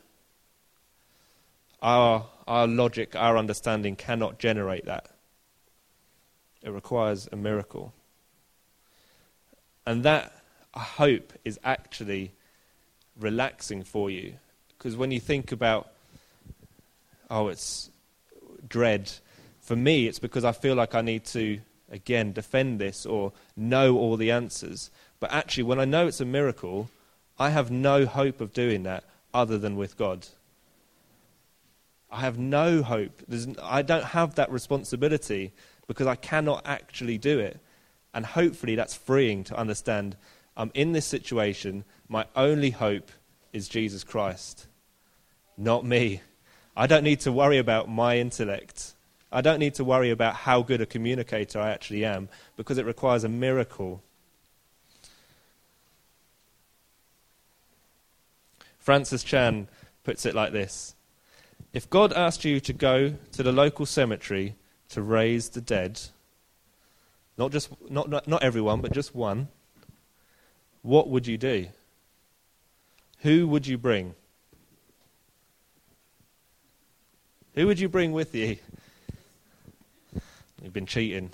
Our, 1.81 2.25
our 2.47 2.67
logic, 2.67 3.15
our 3.15 3.37
understanding 3.37 3.95
cannot 3.95 4.39
generate 4.39 4.85
that. 4.85 5.09
It 6.61 6.71
requires 6.71 7.27
a 7.31 7.35
miracle. 7.35 7.93
And 9.85 10.03
that, 10.03 10.33
I 10.73 10.81
hope, 10.81 11.33
is 11.45 11.59
actually 11.63 12.33
relaxing 13.19 13.83
for 13.83 14.09
you. 14.09 14.35
Because 14.77 14.95
when 14.95 15.11
you 15.11 15.19
think 15.19 15.51
about 15.51 15.91
oh, 17.29 17.47
it's 17.47 17.89
dread 18.67 19.11
For 19.61 19.75
me, 19.75 20.07
it's 20.07 20.19
because 20.19 20.43
I 20.43 20.51
feel 20.51 20.73
like 20.73 20.95
I 20.95 21.01
need 21.01 21.25
to, 21.25 21.59
again, 21.91 22.33
defend 22.33 22.79
this 22.79 23.05
or 23.05 23.33
know 23.55 23.97
all 23.97 24.17
the 24.17 24.31
answers. 24.31 24.89
But 25.19 25.31
actually, 25.31 25.63
when 25.63 25.79
I 25.79 25.85
know 25.85 26.07
it's 26.07 26.21
a 26.21 26.25
miracle, 26.25 26.89
I 27.39 27.49
have 27.49 27.71
no 27.71 28.05
hope 28.05 28.41
of 28.41 28.53
doing 28.53 28.83
that 28.83 29.03
other 29.33 29.57
than 29.57 29.77
with 29.77 29.97
God. 29.97 30.27
I 32.11 32.21
have 32.21 32.37
no 32.37 32.81
hope. 32.81 33.21
There's, 33.27 33.47
I 33.61 33.81
don't 33.81 34.03
have 34.03 34.35
that 34.35 34.51
responsibility 34.51 35.53
because 35.87 36.07
I 36.07 36.15
cannot 36.15 36.63
actually 36.65 37.17
do 37.17 37.39
it. 37.39 37.59
And 38.13 38.25
hopefully, 38.25 38.75
that's 38.75 38.95
freeing 38.95 39.43
to 39.45 39.57
understand 39.57 40.17
I'm 40.57 40.71
in 40.73 40.91
this 40.91 41.05
situation. 41.05 41.85
My 42.09 42.25
only 42.35 42.71
hope 42.71 43.11
is 43.53 43.69
Jesus 43.69 44.03
Christ, 44.03 44.67
not 45.57 45.85
me. 45.85 46.21
I 46.75 46.87
don't 46.87 47.03
need 47.03 47.19
to 47.21 47.31
worry 47.31 47.59
about 47.59 47.89
my 47.89 48.17
intellect. 48.17 48.93
I 49.31 49.41
don't 49.41 49.59
need 49.59 49.75
to 49.75 49.83
worry 49.83 50.09
about 50.09 50.33
how 50.35 50.63
good 50.63 50.81
a 50.81 50.85
communicator 50.85 51.59
I 51.59 51.69
actually 51.69 52.03
am 52.03 52.29
because 52.57 52.77
it 52.77 52.85
requires 52.85 53.23
a 53.23 53.29
miracle. 53.29 54.01
Francis 58.89 59.23
Chan 59.23 59.67
puts 60.03 60.25
it 60.25 60.33
like 60.33 60.51
this 60.51 60.95
If 61.73 61.91
God 61.91 62.11
asked 62.11 62.43
you 62.43 62.59
to 62.61 62.73
go 62.73 63.13
to 63.33 63.43
the 63.43 63.51
local 63.51 63.85
cemetery 63.85 64.55
to 64.89 65.03
raise 65.03 65.49
the 65.49 65.61
dead, 65.61 66.01
not, 67.37 67.51
just, 67.51 67.69
not, 67.87 68.09
not, 68.09 68.27
not 68.27 68.41
everyone, 68.41 68.81
but 68.81 68.91
just 68.91 69.13
one, 69.13 69.47
what 70.81 71.07
would 71.07 71.27
you 71.27 71.37
do? 71.37 71.67
Who 73.19 73.47
would 73.47 73.67
you 73.67 73.77
bring? 73.77 74.15
Who 77.53 77.67
would 77.67 77.79
you 77.79 77.89
bring 77.89 78.11
with 78.11 78.33
you? 78.33 78.57
You've 80.63 80.73
been 80.73 80.87
cheating. 80.87 81.29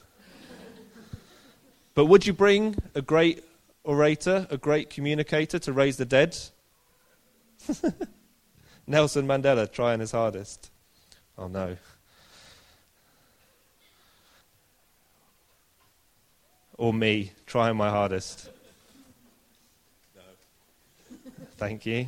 but 1.93 2.07
would 2.07 2.27
you 2.27 2.33
bring 2.33 2.75
a 2.95 3.01
great 3.01 3.45
orator, 3.85 4.45
a 4.49 4.57
great 4.57 4.89
communicator 4.89 5.57
to 5.59 5.71
raise 5.71 5.95
the 5.95 6.03
dead? 6.03 6.37
Nelson 8.87 9.27
Mandela 9.27 9.71
trying 9.71 9.99
his 9.99 10.11
hardest. 10.11 10.69
Oh 11.37 11.47
no. 11.47 11.77
Or 16.77 16.93
me 16.93 17.31
trying 17.45 17.77
my 17.77 17.89
hardest. 17.89 18.49
No. 20.15 20.21
Thank 21.57 21.85
you. 21.85 22.07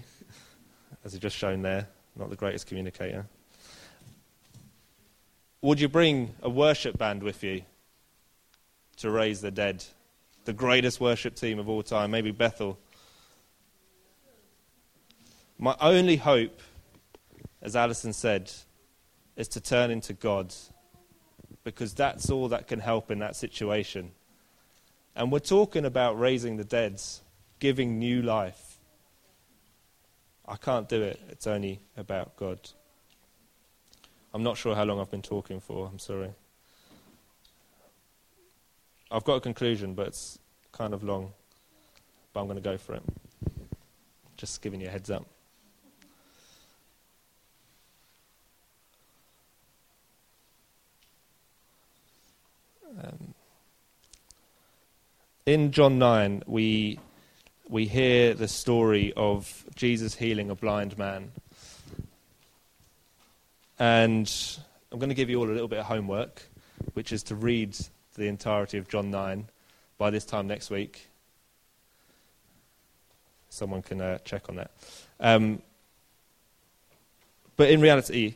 As 1.05 1.13
he 1.13 1.19
just 1.19 1.37
shown 1.37 1.61
there, 1.61 1.87
not 2.17 2.29
the 2.29 2.35
greatest 2.35 2.67
communicator. 2.67 3.25
Would 5.61 5.79
you 5.79 5.87
bring 5.87 6.33
a 6.41 6.49
worship 6.49 6.97
band 6.97 7.23
with 7.23 7.43
you 7.43 7.61
to 8.97 9.09
raise 9.09 9.41
the 9.41 9.51
dead? 9.51 9.85
The 10.45 10.53
greatest 10.53 10.99
worship 10.99 11.35
team 11.35 11.59
of 11.59 11.67
all 11.67 11.81
time, 11.81 12.11
maybe 12.11 12.31
Bethel. 12.31 12.77
My 15.59 15.75
only 15.81 16.17
hope, 16.17 16.61
as 17.61 17.75
Alison 17.75 18.13
said, 18.13 18.51
is 19.35 19.47
to 19.49 19.61
turn 19.61 19.89
into 19.89 20.13
God 20.13 20.53
because 21.63 21.93
that's 21.93 22.29
all 22.29 22.47
that 22.49 22.67
can 22.67 22.79
help 22.79 23.09
in 23.09 23.19
that 23.19 23.35
situation. 23.35 24.11
And 25.15 25.31
we're 25.31 25.39
talking 25.39 25.83
about 25.83 26.19
raising 26.19 26.57
the 26.57 26.63
dead, 26.63 27.01
giving 27.59 27.97
new 27.97 28.21
life. 28.21 28.77
I 30.47 30.57
can't 30.57 30.87
do 30.87 31.01
it, 31.01 31.19
it's 31.29 31.47
only 31.47 31.79
about 31.97 32.37
God. 32.37 32.59
I'm 34.33 34.43
not 34.43 34.57
sure 34.57 34.75
how 34.75 34.83
long 34.83 34.99
I've 34.99 35.11
been 35.11 35.23
talking 35.23 35.59
for, 35.59 35.87
I'm 35.87 35.99
sorry. 35.99 36.29
I've 39.09 39.23
got 39.23 39.35
a 39.35 39.41
conclusion, 39.41 39.93
but 39.95 40.07
it's 40.07 40.37
kind 40.71 40.93
of 40.93 41.03
long. 41.03 41.33
But 42.31 42.41
I'm 42.41 42.45
going 42.45 42.57
to 42.57 42.61
go 42.61 42.77
for 42.77 42.93
it. 42.93 43.03
Just 44.35 44.61
giving 44.61 44.81
you 44.81 44.87
a 44.87 44.91
heads 44.91 45.09
up. 45.09 45.25
Um, 53.01 53.33
in 55.45 55.71
John 55.71 55.99
9, 55.99 56.43
we, 56.47 56.99
we 57.69 57.85
hear 57.85 58.33
the 58.33 58.47
story 58.47 59.13
of 59.15 59.65
Jesus 59.75 60.15
healing 60.15 60.49
a 60.49 60.55
blind 60.55 60.97
man. 60.97 61.31
And 63.77 64.31
I'm 64.91 64.97
going 64.97 65.09
to 65.09 65.15
give 65.15 65.29
you 65.29 65.39
all 65.39 65.47
a 65.47 65.53
little 65.53 65.67
bit 65.67 65.79
of 65.79 65.85
homework, 65.85 66.41
which 66.93 67.11
is 67.11 67.21
to 67.23 67.35
read 67.35 67.77
the 68.15 68.27
entirety 68.27 68.79
of 68.79 68.87
John 68.87 69.11
9 69.11 69.47
by 69.99 70.09
this 70.09 70.25
time 70.25 70.47
next 70.47 70.71
week. 70.71 71.07
Someone 73.49 73.83
can 73.83 74.01
uh, 74.01 74.17
check 74.19 74.49
on 74.49 74.55
that. 74.55 74.71
Um, 75.19 75.61
but 77.55 77.69
in 77.69 77.79
reality, 77.79 78.35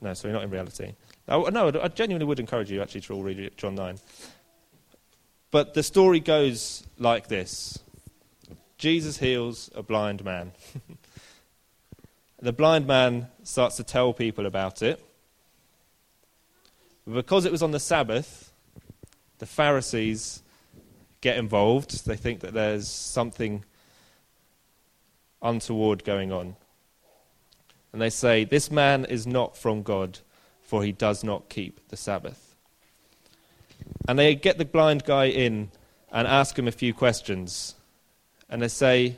no, 0.00 0.14
sorry, 0.14 0.32
not 0.32 0.44
in 0.44 0.50
reality. 0.50 0.92
I, 1.28 1.38
no, 1.50 1.68
I 1.68 1.88
genuinely 1.88 2.26
would 2.26 2.40
encourage 2.40 2.70
you 2.70 2.80
actually 2.80 3.00
to 3.02 3.14
all 3.14 3.22
read 3.22 3.50
John 3.56 3.74
9. 3.74 3.98
But 5.50 5.74
the 5.74 5.82
story 5.82 6.20
goes 6.20 6.86
like 6.98 7.28
this 7.28 7.78
Jesus 8.78 9.18
heals 9.18 9.70
a 9.74 9.82
blind 9.82 10.24
man. 10.24 10.52
the 12.40 12.52
blind 12.52 12.86
man 12.86 13.28
starts 13.42 13.76
to 13.76 13.84
tell 13.84 14.12
people 14.12 14.46
about 14.46 14.82
it. 14.82 15.02
Because 17.10 17.44
it 17.44 17.52
was 17.52 17.62
on 17.62 17.70
the 17.70 17.80
Sabbath, 17.80 18.52
the 19.38 19.46
Pharisees 19.46 20.42
get 21.20 21.36
involved. 21.36 22.04
They 22.06 22.16
think 22.16 22.40
that 22.40 22.52
there's 22.52 22.88
something 22.88 23.64
untoward 25.40 26.04
going 26.04 26.32
on. 26.32 26.56
And 27.92 28.02
they 28.02 28.10
say, 28.10 28.44
This 28.44 28.70
man 28.70 29.04
is 29.04 29.26
not 29.26 29.56
from 29.56 29.82
God 29.82 30.18
for 30.66 30.82
he 30.82 30.90
does 30.92 31.22
not 31.22 31.48
keep 31.48 31.88
the 31.88 31.96
Sabbath. 31.96 32.56
And 34.08 34.18
they 34.18 34.34
get 34.34 34.58
the 34.58 34.64
blind 34.64 35.04
guy 35.04 35.26
in 35.26 35.70
and 36.10 36.26
ask 36.26 36.58
him 36.58 36.66
a 36.66 36.72
few 36.72 36.92
questions. 36.92 37.76
And 38.50 38.60
they 38.60 38.68
say, 38.68 39.16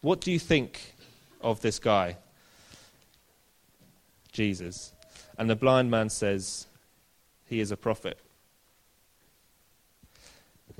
What 0.00 0.20
do 0.20 0.30
you 0.30 0.38
think 0.38 0.94
of 1.40 1.60
this 1.60 1.80
guy? 1.80 2.16
Jesus. 4.32 4.92
And 5.36 5.50
the 5.50 5.56
blind 5.56 5.90
man 5.90 6.08
says, 6.08 6.68
He 7.46 7.58
is 7.58 7.72
a 7.72 7.76
prophet. 7.76 8.18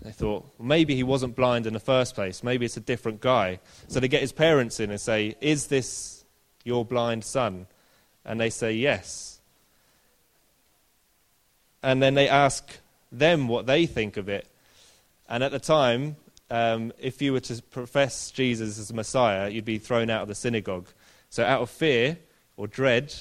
They 0.03 0.13
thought, 0.13 0.47
well, 0.57 0.67
maybe 0.67 0.95
he 0.95 1.03
wasn't 1.03 1.37
blind 1.37 1.67
in 1.67 1.75
the 1.75 1.81
first 1.81 2.15
place. 2.15 2.43
Maybe 2.43 2.65
it's 2.65 2.79
a 2.79 2.81
different 2.81 3.21
guy. 3.21 3.61
So 3.89 4.01
they 4.01 4.09
get 4.09 4.23
his 4.23 4.33
parents 4.33 4.81
in 4.81 4.91
and 4.91 5.01
say, 5.01 5.35
Is 5.41 5.67
this 5.67 6.25
your 6.65 6.85
blind 6.85 7.25
son? 7.25 7.67
And 8.25 8.41
they 8.41 8.51
say, 8.51 8.73
Yes 8.73 9.40
and 11.83 12.03
then 12.03 12.15
they 12.15 12.29
ask 12.29 12.79
them 13.11 13.49
what 13.49 13.67
they 13.67 13.87
think 13.87 14.17
of 14.17 14.29
it. 14.29 14.47
And 15.29 15.43
at 15.43 15.53
the 15.53 15.59
time, 15.59 16.17
um, 16.51 16.93
if 16.99 17.23
you 17.23 17.33
were 17.33 17.41
to 17.41 17.63
profess 17.63 18.31
Jesus 18.31 18.79
as 18.79 18.93
Messiah, 18.93 19.49
you'd 19.49 19.65
be 19.65 19.79
thrown 19.79 20.11
out 20.11 20.23
of 20.23 20.29
the 20.29 20.35
synagogue. 20.35 20.89
So, 21.29 21.45
out 21.45 21.63
of 21.63 21.71
fear 21.71 22.19
or 22.57 22.67
dread, 22.67 23.15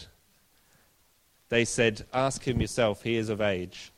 they 1.49 1.65
said, 1.65 2.05
Ask 2.13 2.47
him 2.47 2.59
yourself, 2.59 3.03
he 3.03 3.15
is 3.15 3.29
of 3.29 3.41
age. 3.41 3.91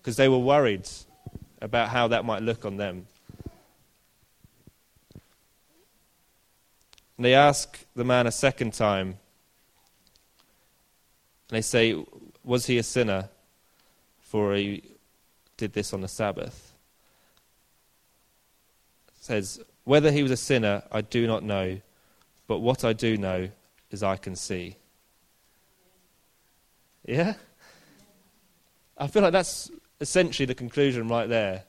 Because 0.00 0.16
they 0.16 0.28
were 0.28 0.38
worried 0.38 0.88
about 1.60 1.88
how 1.88 2.08
that 2.08 2.24
might 2.24 2.42
look 2.42 2.64
on 2.64 2.76
them. 2.76 3.06
And 7.16 7.24
they 7.24 7.34
ask 7.34 7.84
the 7.96 8.04
man 8.04 8.28
a 8.28 8.32
second 8.32 8.74
time. 8.74 9.18
And 11.48 11.56
they 11.56 11.62
say, 11.62 12.00
Was 12.44 12.66
he 12.66 12.78
a 12.78 12.84
sinner? 12.84 13.28
For 14.28 14.54
he 14.54 14.82
did 15.56 15.72
this 15.72 15.92
on 15.92 16.02
the 16.02 16.08
Sabbath. 16.08 16.74
It 19.08 19.24
says, 19.24 19.60
Whether 19.84 20.12
he 20.12 20.22
was 20.22 20.30
a 20.30 20.36
sinner, 20.36 20.82
I 20.92 21.00
do 21.00 21.26
not 21.26 21.42
know, 21.42 21.80
but 22.46 22.58
what 22.58 22.84
I 22.84 22.92
do 22.92 23.16
know 23.16 23.48
is 23.90 24.02
I 24.02 24.16
can 24.16 24.36
see. 24.36 24.76
Yeah? 27.06 27.34
I 28.98 29.06
feel 29.06 29.22
like 29.22 29.32
that's 29.32 29.70
essentially 30.00 30.44
the 30.44 30.54
conclusion 30.54 31.08
right 31.08 31.28
there. 31.28 31.64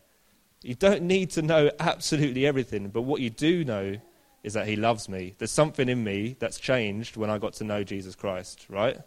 You 0.62 0.76
don't 0.76 1.04
need 1.04 1.30
to 1.32 1.42
know 1.42 1.72
absolutely 1.80 2.46
everything, 2.46 2.90
but 2.90 3.04
what 3.04 3.22
you 3.22 3.30
do 3.30 3.64
know 3.64 3.96
is 4.44 4.54
that 4.54 4.68
he 4.68 4.76
loves 4.76 5.08
me. 5.08 5.36
There's 5.38 5.52
something 5.52 5.88
in 5.88 6.04
me 6.04 6.36
that's 6.40 6.60
changed 6.60 7.16
when 7.16 7.30
I 7.30 7.38
got 7.38 7.54
to 7.54 7.64
know 7.64 7.86
Jesus 7.86 8.16
Christ, 8.16 8.66
right? 8.70 8.98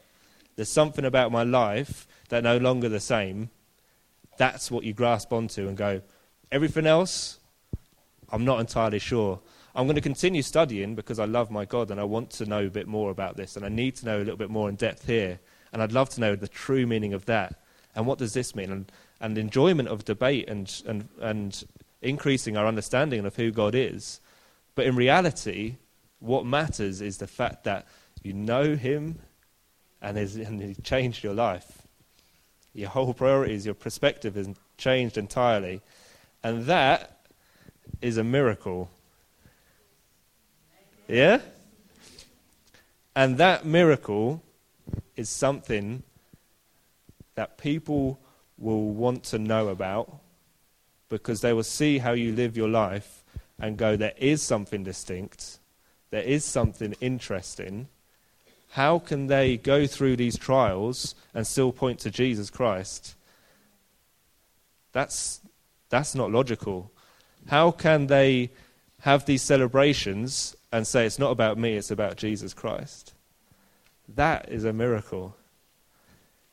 There's 0.57 0.69
something 0.69 1.05
about 1.05 1.33
my 1.33 1.43
life 1.43 2.07
that 2.29 2.43
no 2.43 2.57
longer 2.59 2.89
the 2.89 3.01
same, 3.01 3.51
that's 4.37 4.71
what 4.71 4.85
you 4.85 4.93
grasp 4.93 5.33
onto 5.33 5.69
and 5.69 5.77
go, 5.77 6.03
everything 6.51 6.87
else, 6.87 7.39
I'm 8.31 8.45
not 8.45 8.61
entirely 8.61 8.99
sure. 8.99 9.41
I'm 9.75 9.87
going 9.87 9.97
to 9.97 10.03
continue 10.03 10.43
studying 10.43 10.95
because 10.95 11.19
I 11.19 11.25
love 11.25 11.51
my 11.51 11.65
God 11.65 11.91
and 11.91 12.01
I 12.01 12.05
want 12.05 12.31
to 12.33 12.47
know 12.47 12.67
a 12.67 12.71
bit 12.71 12.87
more 12.87 13.11
about 13.11 13.37
this 13.37 13.57
and 13.57 13.65
I 13.65 13.69
need 13.69 13.97
to 13.97 14.07
know 14.07 14.19
a 14.19 14.25
little 14.25 14.37
bit 14.37 14.51
more 14.51 14.69
in 14.69 14.77
depth 14.77 15.07
here. 15.07 15.41
And 15.73 15.83
I'd 15.83 15.93
love 15.93 16.11
to 16.11 16.21
know 16.21 16.37
the 16.37 16.49
true 16.49 16.87
meaning 16.87 17.15
of 17.15 17.25
that. 17.27 17.61
And 17.95 18.07
what 18.07 18.19
does 18.19 18.35
this 18.35 18.55
mean? 18.55 18.71
And, 18.71 18.93
and 19.21 19.39
enjoyment 19.39 19.89
of 19.89 20.05
debate 20.05 20.49
and, 20.49 20.83
and, 20.87 21.09
and 21.21 21.65
increasing 22.03 22.57
our 22.57 22.67
understanding 22.67 23.25
of 23.25 23.37
who 23.37 23.51
God 23.51 23.75
is. 23.75 24.21
But 24.75 24.87
in 24.87 24.97
reality, 24.97 25.77
what 26.19 26.45
matters 26.45 27.01
is 27.01 27.19
the 27.19 27.27
fact 27.27 27.65
that 27.65 27.87
you 28.23 28.33
know 28.33 28.77
Him 28.77 29.19
and, 30.03 30.19
and 30.19 30.61
He 30.61 30.75
changed 30.83 31.25
your 31.25 31.35
life. 31.35 31.83
Your 32.75 32.91
whole 32.91 33.15
priorities, 33.15 33.65
your 33.65 33.75
perspective 33.75 34.35
has 34.35 34.49
changed 34.77 35.17
entirely. 35.17 35.81
And 36.43 36.65
that 36.65 37.21
is 38.01 38.17
a 38.17 38.25
miracle. 38.25 38.91
Yeah? 41.09 41.41
And 43.15 43.39
that 43.39 43.65
miracle 43.65 44.43
is 45.17 45.29
something 45.29 46.03
that 47.35 47.59
people 47.59 48.19
will 48.59 48.91
want 48.91 49.25
to 49.25 49.39
know 49.39 49.69
about 49.69 50.21
because 51.09 51.43
they 51.43 51.53
will 51.53 51.63
see 51.63 51.99
how 51.99 52.13
you 52.13 52.33
live 52.33 52.57
your 52.57 52.69
life 52.69 53.23
and 53.59 53.77
go, 53.77 53.97
there 53.97 54.15
is 54.17 54.43
something 54.43 54.83
distinct, 54.83 55.59
there 56.11 56.23
is 56.23 56.45
something 56.45 56.95
interesting. 57.01 57.89
How 58.73 58.99
can 58.99 59.27
they 59.27 59.59
go 59.59 59.87
through 59.87 60.17
these 60.17 60.39
trials 60.39 61.15
and 61.35 61.47
still 61.47 61.73
point 61.73 61.99
to 62.01 62.11
Jesus 62.11 62.49
Christ? 62.49 63.15
That's, 64.93 65.43
that's 65.91 66.15
not 66.15 66.31
logical. 66.31 66.91
How 67.49 67.71
can 67.71 68.07
they 68.07 68.51
have 69.01 69.27
these 69.27 69.43
celebrations 69.43 70.57
and 70.73 70.87
say, 70.87 71.05
it's 71.05 71.19
not 71.19 71.33
about 71.33 71.59
me, 71.59 71.75
it's 71.75 71.91
about 71.91 72.17
Jesus 72.17 72.55
Christ? 72.55 73.13
That 74.09 74.49
is 74.49 74.65
a 74.65 74.73
miracle. 74.73 75.37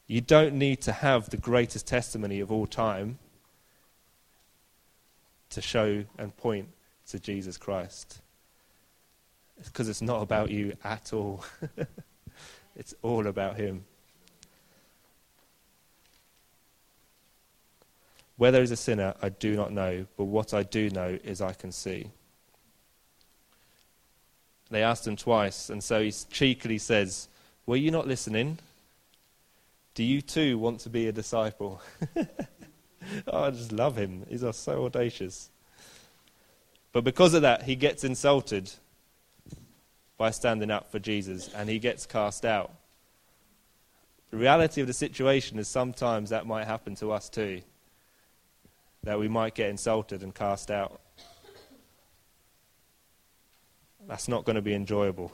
You 0.05 0.19
don't 0.19 0.55
need 0.55 0.81
to 0.81 0.91
have 0.91 1.29
the 1.29 1.37
greatest 1.37 1.87
testimony 1.87 2.41
of 2.41 2.51
all 2.51 2.67
time 2.67 3.17
to 5.51 5.61
show 5.61 6.03
and 6.17 6.35
point 6.35 6.67
to 7.07 7.17
Jesus 7.17 7.55
Christ. 7.55 8.19
Because 9.63 9.87
it's 9.87 10.01
not 10.01 10.21
about 10.21 10.49
you 10.49 10.73
at 10.83 11.13
all, 11.13 11.45
it's 12.79 12.95
all 13.03 13.27
about 13.27 13.57
Him. 13.57 13.83
Whether 18.37 18.61
he's 18.61 18.71
a 18.71 18.77
sinner, 18.77 19.15
I 19.21 19.27
do 19.27 19.57
not 19.57 19.73
know, 19.73 20.05
but 20.15 20.23
what 20.23 20.53
I 20.53 20.63
do 20.63 20.89
know 20.89 21.19
is 21.25 21.41
I 21.41 21.51
can 21.51 21.73
see. 21.73 22.09
They 24.71 24.81
asked 24.81 25.05
him 25.05 25.17
twice, 25.17 25.69
and 25.69 25.83
so 25.83 26.01
he 26.01 26.13
cheekily 26.31 26.77
says, 26.77 27.27
Were 27.65 27.75
you 27.75 27.91
not 27.91 28.07
listening? 28.07 28.59
Do 29.93 30.05
you 30.05 30.21
too 30.21 30.57
want 30.57 30.79
to 30.81 30.89
be 30.89 31.07
a 31.07 31.11
disciple? 31.11 31.81
oh, 33.27 33.43
I 33.43 33.51
just 33.51 33.73
love 33.73 33.97
him. 33.97 34.25
He's 34.29 34.45
so 34.55 34.85
audacious. 34.85 35.49
But 36.93 37.03
because 37.03 37.33
of 37.33 37.41
that, 37.41 37.63
he 37.63 37.75
gets 37.75 38.05
insulted 38.05 38.71
by 40.19 40.29
standing 40.31 40.69
up 40.69 40.91
for 40.91 40.99
Jesus 40.99 41.49
and 41.55 41.69
he 41.69 41.79
gets 41.79 42.05
cast 42.05 42.45
out. 42.45 42.71
The 44.31 44.37
reality 44.37 44.81
of 44.81 44.87
the 44.87 44.93
situation 44.93 45.57
is 45.57 45.67
sometimes 45.67 46.29
that 46.29 46.45
might 46.45 46.67
happen 46.67 46.93
to 46.95 47.11
us 47.13 47.29
too. 47.29 47.61
That 49.03 49.17
we 49.17 49.29
might 49.29 49.55
get 49.55 49.69
insulted 49.69 50.21
and 50.21 50.35
cast 50.35 50.69
out. 50.69 50.99
That's 54.07 54.27
not 54.27 54.43
going 54.43 54.57
to 54.57 54.61
be 54.61 54.73
enjoyable. 54.73 55.31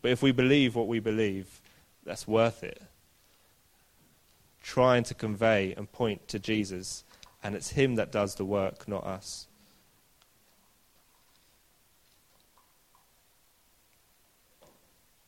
But 0.00 0.12
if 0.12 0.22
we 0.22 0.32
believe 0.32 0.74
what 0.74 0.88
we 0.88 0.98
believe, 0.98 1.60
that's 2.04 2.26
worth 2.26 2.64
it. 2.64 2.80
Trying 4.62 5.02
to 5.04 5.14
convey 5.14 5.74
and 5.76 5.92
point 5.92 6.26
to 6.28 6.38
Jesus, 6.38 7.04
and 7.42 7.54
it's 7.54 7.70
Him 7.70 7.96
that 7.96 8.10
does 8.10 8.36
the 8.36 8.44
work, 8.46 8.88
not 8.88 9.04
us. 9.04 9.46